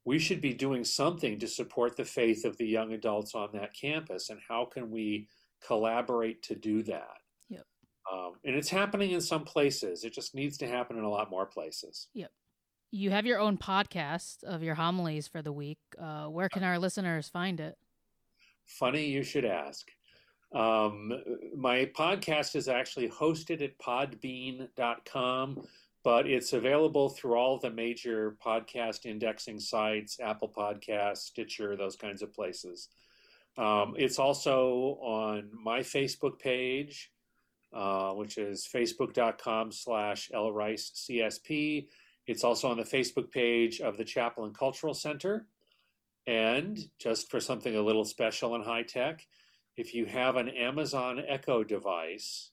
we 0.06 0.20
should 0.20 0.42
be 0.42 0.54
doing 0.54 0.84
something 0.84 1.40
to 1.40 1.48
support 1.48 1.96
the 1.96 2.06
faith 2.06 2.46
of 2.46 2.58
the 2.58 2.66
young 2.66 2.94
adults 2.94 3.36
on 3.36 3.50
that 3.54 3.74
campus. 3.74 4.30
And 4.30 4.40
how 4.48 4.66
can 4.66 4.92
we 4.92 5.28
collaborate 5.66 6.44
to 6.44 6.56
do 6.56 6.84
that? 6.84 7.18
Yep. 7.50 7.66
Um, 8.12 8.34
and 8.44 8.56
it's 8.56 8.70
happening 8.70 9.12
in 9.12 9.22
some 9.22 9.44
places. 9.44 10.04
It 10.04 10.14
just 10.14 10.36
needs 10.36 10.58
to 10.58 10.68
happen 10.68 10.98
in 10.98 11.04
a 11.04 11.10
lot 11.10 11.30
more 11.30 11.46
places. 11.46 12.10
Yep. 12.14 12.32
You 12.92 13.10
have 13.12 13.26
your 13.26 13.40
own 13.40 13.58
podcast 13.58 14.44
of 14.44 14.62
your 14.62 14.76
homilies 14.76 15.28
for 15.28 15.42
the 15.42 15.52
week. 15.52 15.80
Uh, 16.00 16.26
where 16.26 16.50
can 16.50 16.64
our 16.64 16.78
listeners 16.78 17.28
find 17.28 17.60
it? 17.60 17.76
Funny 18.66 19.06
you 19.06 19.24
should 19.24 19.46
ask. 19.46 19.90
Um, 20.54 21.12
my 21.56 21.90
podcast 21.98 22.56
is 22.56 22.68
actually 22.68 23.10
hosted 23.10 23.64
at 23.64 23.80
podbean.com 23.80 25.64
but 26.04 26.28
it's 26.28 26.54
available 26.54 27.10
through 27.10 27.36
all 27.36 27.58
the 27.58 27.70
major 27.70 28.36
podcast 28.44 29.06
indexing 29.06 29.60
sites 29.60 30.20
apple 30.20 30.52
podcast 30.56 31.18
stitcher 31.18 31.76
those 31.76 31.96
kinds 31.96 32.22
of 32.22 32.34
places. 32.34 32.90
Um, 33.58 33.94
it's 33.98 34.20
also 34.20 34.98
on 35.02 35.50
my 35.54 35.80
facebook 35.80 36.40
page 36.40 37.12
uh, 37.74 38.12
which 38.12 38.38
is 38.38 38.68
facebook.com 38.72 39.72
slash 39.72 40.30
lricecsp 40.34 41.88
it's 42.28 42.44
also 42.44 42.70
on 42.70 42.78
the 42.78 42.84
facebook 42.84 43.32
page 43.32 43.82
of 43.82 43.98
the 43.98 44.06
chaplain 44.06 44.54
cultural 44.54 44.94
center. 44.94 45.48
And 46.26 46.80
just 47.00 47.30
for 47.30 47.42
something 47.42 47.76
a 47.76 47.82
little 47.82 48.06
special 48.06 48.56
and 48.56 48.64
high 48.64 48.84
tech 48.84 49.26
if 49.76 49.94
you 49.94 50.06
have 50.06 50.36
an 50.36 50.50
amazon 50.50 51.22
echo 51.28 51.64
device 51.64 52.52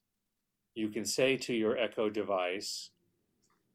you 0.74 0.88
can 0.88 1.04
say 1.04 1.36
to 1.36 1.54
your 1.54 1.76
echo 1.76 2.08
device 2.08 2.90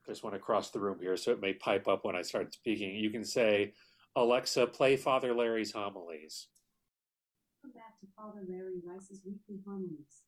there's 0.06 0.24
one 0.24 0.34
across 0.34 0.72
the 0.72 0.80
room 0.80 0.98
here, 1.00 1.18
so 1.18 1.32
it 1.32 1.42
may 1.42 1.54
pipe 1.54 1.88
up 1.88 2.06
when 2.06 2.16
I 2.16 2.22
start 2.22 2.54
speaking. 2.54 2.96
You 2.96 3.10
can 3.10 3.24
say, 3.24 3.74
Alexa, 4.16 4.68
play 4.68 4.96
Father 4.96 5.34
Larry's 5.34 5.72
homilies. 5.72 6.48
Welcome 7.64 7.80
back 7.80 8.00
to 8.00 8.08
Father 8.16 8.46
Larry 8.48 8.82
Rice's 8.86 9.22
weekly 9.26 9.62
homilies. 9.66 10.26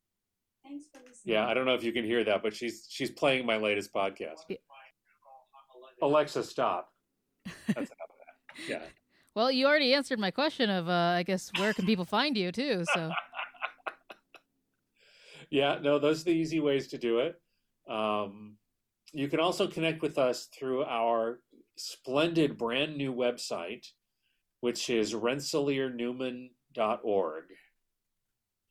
Thanks 0.64 0.86
for 0.92 1.00
listening. 1.00 1.34
Yeah, 1.34 1.46
I 1.46 1.54
don't 1.54 1.64
know 1.64 1.74
if 1.74 1.84
you 1.84 1.92
can 1.92 2.04
hear 2.04 2.24
that, 2.24 2.42
but 2.42 2.54
she's 2.54 2.86
she's 2.90 3.10
playing 3.10 3.46
my 3.46 3.56
latest 3.56 3.92
podcast. 3.92 4.40
Yeah. 4.48 4.56
Alexa, 6.02 6.44
stop. 6.44 6.88
That's 7.44 7.76
enough 7.76 7.90
of 7.90 8.16
that. 8.18 8.68
Yeah. 8.68 8.82
Well, 9.34 9.50
you 9.50 9.66
already 9.66 9.94
answered 9.94 10.18
my 10.18 10.30
question 10.30 10.68
of, 10.68 10.88
uh, 10.88 10.92
I 10.92 11.22
guess, 11.22 11.50
where 11.58 11.72
can 11.72 11.86
people 11.86 12.04
find 12.04 12.36
you 12.36 12.50
too? 12.50 12.84
So. 12.92 13.10
yeah, 15.50 15.78
no, 15.80 15.98
those 15.98 16.22
are 16.22 16.24
the 16.24 16.32
easy 16.32 16.60
ways 16.60 16.88
to 16.88 16.98
do 16.98 17.18
it. 17.20 17.40
Um, 17.88 18.56
you 19.12 19.28
can 19.28 19.40
also 19.40 19.66
connect 19.66 20.00
with 20.02 20.18
us 20.18 20.48
through 20.56 20.84
our 20.84 21.40
splendid 21.76 22.56
brand 22.58 22.96
new 22.96 23.12
website, 23.14 23.86
which 24.60 24.90
is 24.90 25.14
rensselaernewman.org. 25.14 27.44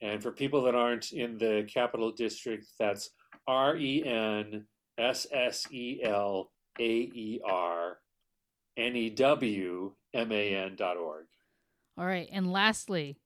And 0.02 0.22
for 0.22 0.32
people 0.32 0.62
that 0.64 0.76
aren't 0.76 1.12
in 1.12 1.40
the 1.40 1.68
capital 1.72 2.12
district, 2.12 2.68
that's 2.80 3.10
R 3.48 3.78
E 3.78 4.04
N 4.06 4.66
S 4.98 5.28
S 5.32 5.66
E 5.72 6.02
L 6.04 6.52
A 6.80 6.84
E 6.84 7.42
R 7.44 7.98
N 8.78 8.96
E 8.96 9.10
W 9.10 9.94
M 10.14 10.32
A 10.32 10.56
N 10.56 10.76
dot 10.76 10.98
org. 10.98 11.26
All 11.98 12.06
right. 12.06 12.30
And 12.32 12.52
lastly, 12.52 13.18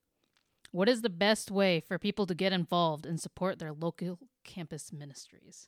what 0.71 0.87
is 0.87 1.01
the 1.01 1.09
best 1.09 1.51
way 1.51 1.81
for 1.81 1.99
people 1.99 2.25
to 2.25 2.33
get 2.33 2.53
involved 2.53 3.05
and 3.05 3.19
support 3.19 3.59
their 3.59 3.73
local 3.73 4.17
campus 4.45 4.93
ministries? 4.93 5.67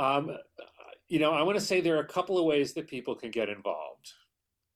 Um, 0.00 0.36
you 1.08 1.18
know, 1.18 1.32
I 1.32 1.42
want 1.42 1.58
to 1.58 1.64
say 1.64 1.80
there 1.80 1.96
are 1.96 2.02
a 2.02 2.06
couple 2.06 2.38
of 2.38 2.44
ways 2.44 2.74
that 2.74 2.86
people 2.86 3.14
can 3.14 3.30
get 3.30 3.48
involved. 3.48 4.12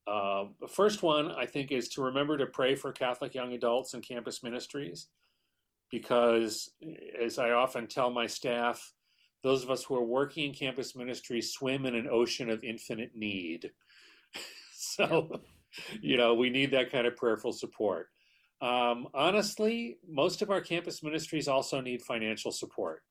Um, 0.07 0.55
the 0.61 0.69
first 0.69 1.03
one, 1.03 1.31
I 1.31 1.47
think, 1.47 1.71
is 1.71 1.89
to 1.91 2.03
remember 2.03 2.37
to 2.37 2.47
pray 2.47 2.75
for 2.75 2.91
Catholic 2.93 3.35
young 3.35 3.53
adults 3.53 3.95
and 3.95 4.03
campus 4.03 4.43
ministries, 4.43 5.09
because 5.91 6.71
as 7.23 7.39
I 7.39 7.51
often 7.51 7.87
tell 7.87 8.11
my 8.11 8.27
staff, 8.27 8.93
those 9.43 9.63
of 9.63 9.71
us 9.71 9.85
who 9.85 9.95
are 9.97 10.05
working 10.05 10.47
in 10.47 10.55
campus 10.55 10.97
ministries 10.97 11.53
swim 11.53 11.85
in 11.87 11.95
an 11.95 12.09
ocean 12.11 12.49
of 12.49 12.65
infinite 12.65 13.13
need. 13.15 13.71
so, 14.75 15.41
you 16.01 16.17
know, 16.17 16.35
we 16.35 16.51
need 16.51 16.71
that 16.73 16.91
kind 16.91 17.07
of 17.07 17.17
prayerful 17.17 17.53
support. 17.53 18.09
Um, 18.61 19.09
honestly, 19.13 19.99
most 20.09 20.43
of 20.43 20.51
our 20.51 20.61
campus 20.61 21.03
ministries 21.03 21.49
also 21.49 21.81
need 21.81 22.03
financial 22.03 22.53
support. 22.53 23.03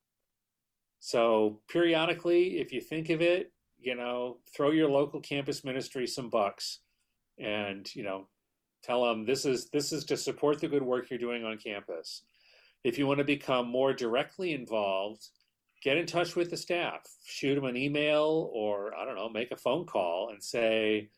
So 1.04 1.60
periodically, 1.68 2.60
if 2.60 2.72
you 2.72 2.80
think 2.80 3.10
of 3.10 3.22
it, 3.24 3.52
you 3.80 3.96
know, 3.96 4.38
throw 4.56 4.70
your 4.70 4.88
local 4.88 5.20
campus 5.20 5.64
ministry 5.66 6.06
some 6.06 6.30
bucks, 6.30 6.82
and 7.40 7.94
you 7.96 8.04
know, 8.04 8.28
tell 8.84 9.04
them 9.04 9.26
this 9.26 9.44
is 9.44 9.70
this 9.72 9.92
is 9.92 10.06
to 10.06 10.16
support 10.16 10.62
the 10.62 10.68
good 10.68 10.84
work 10.84 11.10
you're 11.10 11.18
doing 11.18 11.44
on 11.44 11.58
campus. 11.58 12.22
If 12.84 13.00
you 13.00 13.08
want 13.08 13.18
to 13.18 13.24
become 13.24 13.68
more 13.68 13.94
directly 13.94 14.54
involved, 14.54 15.28
get 15.82 15.98
in 15.98 16.06
touch 16.06 16.36
with 16.36 16.52
the 16.52 16.58
staff, 16.58 17.02
shoot 17.26 17.56
them 17.56 17.66
an 17.66 17.78
email, 17.78 18.52
or 18.54 18.94
I 18.96 19.04
don't 19.04 19.16
know, 19.16 19.28
make 19.28 19.50
a 19.50 19.58
phone 19.58 19.88
call 19.88 20.30
and 20.30 20.42
say, 20.44 21.10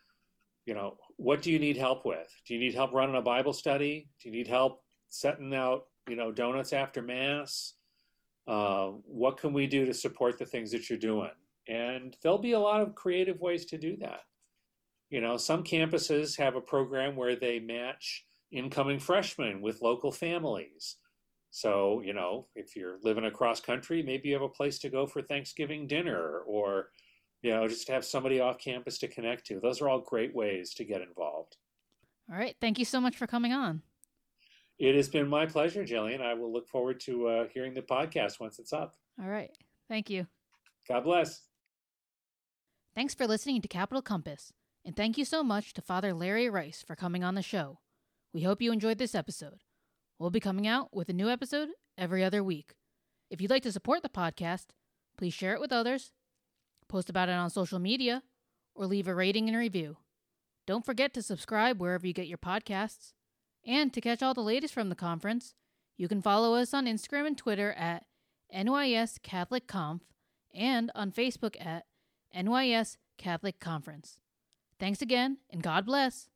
you 0.65 0.73
know, 0.73 0.95
what 1.17 1.41
do 1.41 1.51
you 1.51 1.59
need 1.59 1.75
help 1.75 2.05
with? 2.05 2.33
Do 2.47 2.53
you 2.53 2.59
need 2.61 2.73
help 2.73 2.93
running 2.93 3.17
a 3.17 3.21
Bible 3.21 3.53
study? 3.53 4.07
Do 4.21 4.29
you 4.29 4.35
need 4.35 4.47
help 4.47 4.81
setting 5.09 5.53
out, 5.53 5.87
you 6.07 6.15
know, 6.15 6.31
donuts 6.31 6.71
after 6.71 7.01
mass? 7.01 7.73
Uh, 8.47 8.87
what 9.05 9.37
can 9.37 9.53
we 9.53 9.67
do 9.67 9.85
to 9.85 9.93
support 9.93 10.37
the 10.37 10.45
things 10.45 10.71
that 10.71 10.89
you're 10.89 10.99
doing? 10.99 11.31
And 11.67 12.15
there'll 12.21 12.37
be 12.37 12.51
a 12.51 12.59
lot 12.59 12.81
of 12.81 12.95
creative 12.95 13.39
ways 13.39 13.65
to 13.67 13.77
do 13.77 13.95
that. 13.97 14.21
You 15.09 15.21
know, 15.21 15.37
some 15.37 15.63
campuses 15.63 16.37
have 16.37 16.55
a 16.55 16.61
program 16.61 17.15
where 17.15 17.35
they 17.35 17.59
match 17.59 18.25
incoming 18.51 18.99
freshmen 18.99 19.61
with 19.61 19.81
local 19.81 20.11
families. 20.11 20.97
So, 21.51 22.01
you 22.03 22.13
know, 22.13 22.47
if 22.55 22.75
you're 22.75 22.97
living 23.03 23.25
across 23.25 23.59
country, 23.59 24.01
maybe 24.01 24.29
you 24.29 24.33
have 24.33 24.41
a 24.41 24.49
place 24.49 24.79
to 24.79 24.89
go 24.89 25.05
for 25.05 25.21
Thanksgiving 25.21 25.85
dinner 25.85 26.39
or, 26.39 26.89
you 27.43 27.51
know, 27.51 27.67
just 27.67 27.87
have 27.89 28.03
somebody 28.03 28.39
off 28.39 28.57
campus 28.57 28.97
to 28.99 29.07
connect 29.07 29.45
to. 29.47 29.59
Those 29.59 29.79
are 29.79 29.87
all 29.87 30.01
great 30.01 30.33
ways 30.35 30.73
to 30.75 30.83
get 30.83 31.01
involved. 31.01 31.57
All 32.31 32.37
right. 32.37 32.55
Thank 32.59 32.79
you 32.79 32.85
so 32.85 32.99
much 32.99 33.15
for 33.15 33.27
coming 33.27 33.53
on. 33.53 33.83
It 34.79 34.95
has 34.95 35.07
been 35.07 35.27
my 35.27 35.45
pleasure, 35.45 35.83
Jillian. 35.83 36.21
I 36.21 36.33
will 36.33 36.51
look 36.51 36.67
forward 36.67 36.99
to 37.01 37.27
uh, 37.27 37.47
hearing 37.53 37.73
the 37.73 37.81
podcast 37.81 38.39
once 38.39 38.59
it's 38.59 38.73
up. 38.73 38.95
All 39.21 39.29
right. 39.29 39.51
Thank 39.87 40.09
you. 40.09 40.27
God 40.87 41.01
bless. 41.03 41.41
Thanks 42.95 43.15
for 43.15 43.27
listening 43.27 43.61
to 43.61 43.67
Capital 43.67 44.01
Compass, 44.01 44.53
and 44.85 44.95
thank 44.95 45.17
you 45.17 45.25
so 45.25 45.43
much 45.43 45.73
to 45.73 45.81
Father 45.81 46.13
Larry 46.13 46.49
Rice 46.49 46.83
for 46.85 46.95
coming 46.95 47.23
on 47.23 47.35
the 47.35 47.41
show. 47.41 47.79
We 48.33 48.41
hope 48.41 48.61
you 48.61 48.71
enjoyed 48.71 48.97
this 48.97 49.15
episode. 49.15 49.61
We'll 50.19 50.29
be 50.29 50.39
coming 50.39 50.67
out 50.67 50.95
with 50.95 51.09
a 51.09 51.13
new 51.13 51.29
episode 51.29 51.69
every 51.97 52.23
other 52.23 52.43
week. 52.43 52.75
If 53.29 53.41
you'd 53.41 53.49
like 53.49 53.63
to 53.63 53.71
support 53.71 54.03
the 54.03 54.09
podcast, 54.09 54.67
please 55.17 55.33
share 55.33 55.53
it 55.53 55.59
with 55.61 55.71
others, 55.71 56.11
post 56.87 57.09
about 57.09 57.29
it 57.29 57.33
on 57.33 57.49
social 57.49 57.79
media, 57.79 58.21
or 58.75 58.85
leave 58.85 59.07
a 59.07 59.15
rating 59.15 59.47
and 59.47 59.57
review. 59.57 59.97
Don't 60.67 60.85
forget 60.85 61.13
to 61.13 61.21
subscribe 61.21 61.79
wherever 61.81 62.05
you 62.05 62.13
get 62.13 62.27
your 62.27 62.37
podcasts. 62.37 63.13
And 63.65 63.93
to 63.93 64.01
catch 64.01 64.21
all 64.21 64.33
the 64.33 64.41
latest 64.41 64.73
from 64.73 64.89
the 64.89 64.95
conference, 64.95 65.53
you 65.97 66.07
can 66.07 66.21
follow 66.21 66.55
us 66.55 66.73
on 66.73 66.85
Instagram 66.85 67.27
and 67.27 67.37
Twitter 67.37 67.71
at 67.73 68.05
NYS 68.53 69.21
Catholic 69.21 69.67
Conf 69.67 70.01
and 70.53 70.91
on 70.95 71.11
Facebook 71.11 71.55
at 71.63 71.85
NYS 72.35 72.97
Catholic 73.17 73.59
Conference. 73.59 74.19
Thanks 74.79 75.01
again, 75.01 75.37
and 75.49 75.63
God 75.63 75.85
bless. 75.85 76.29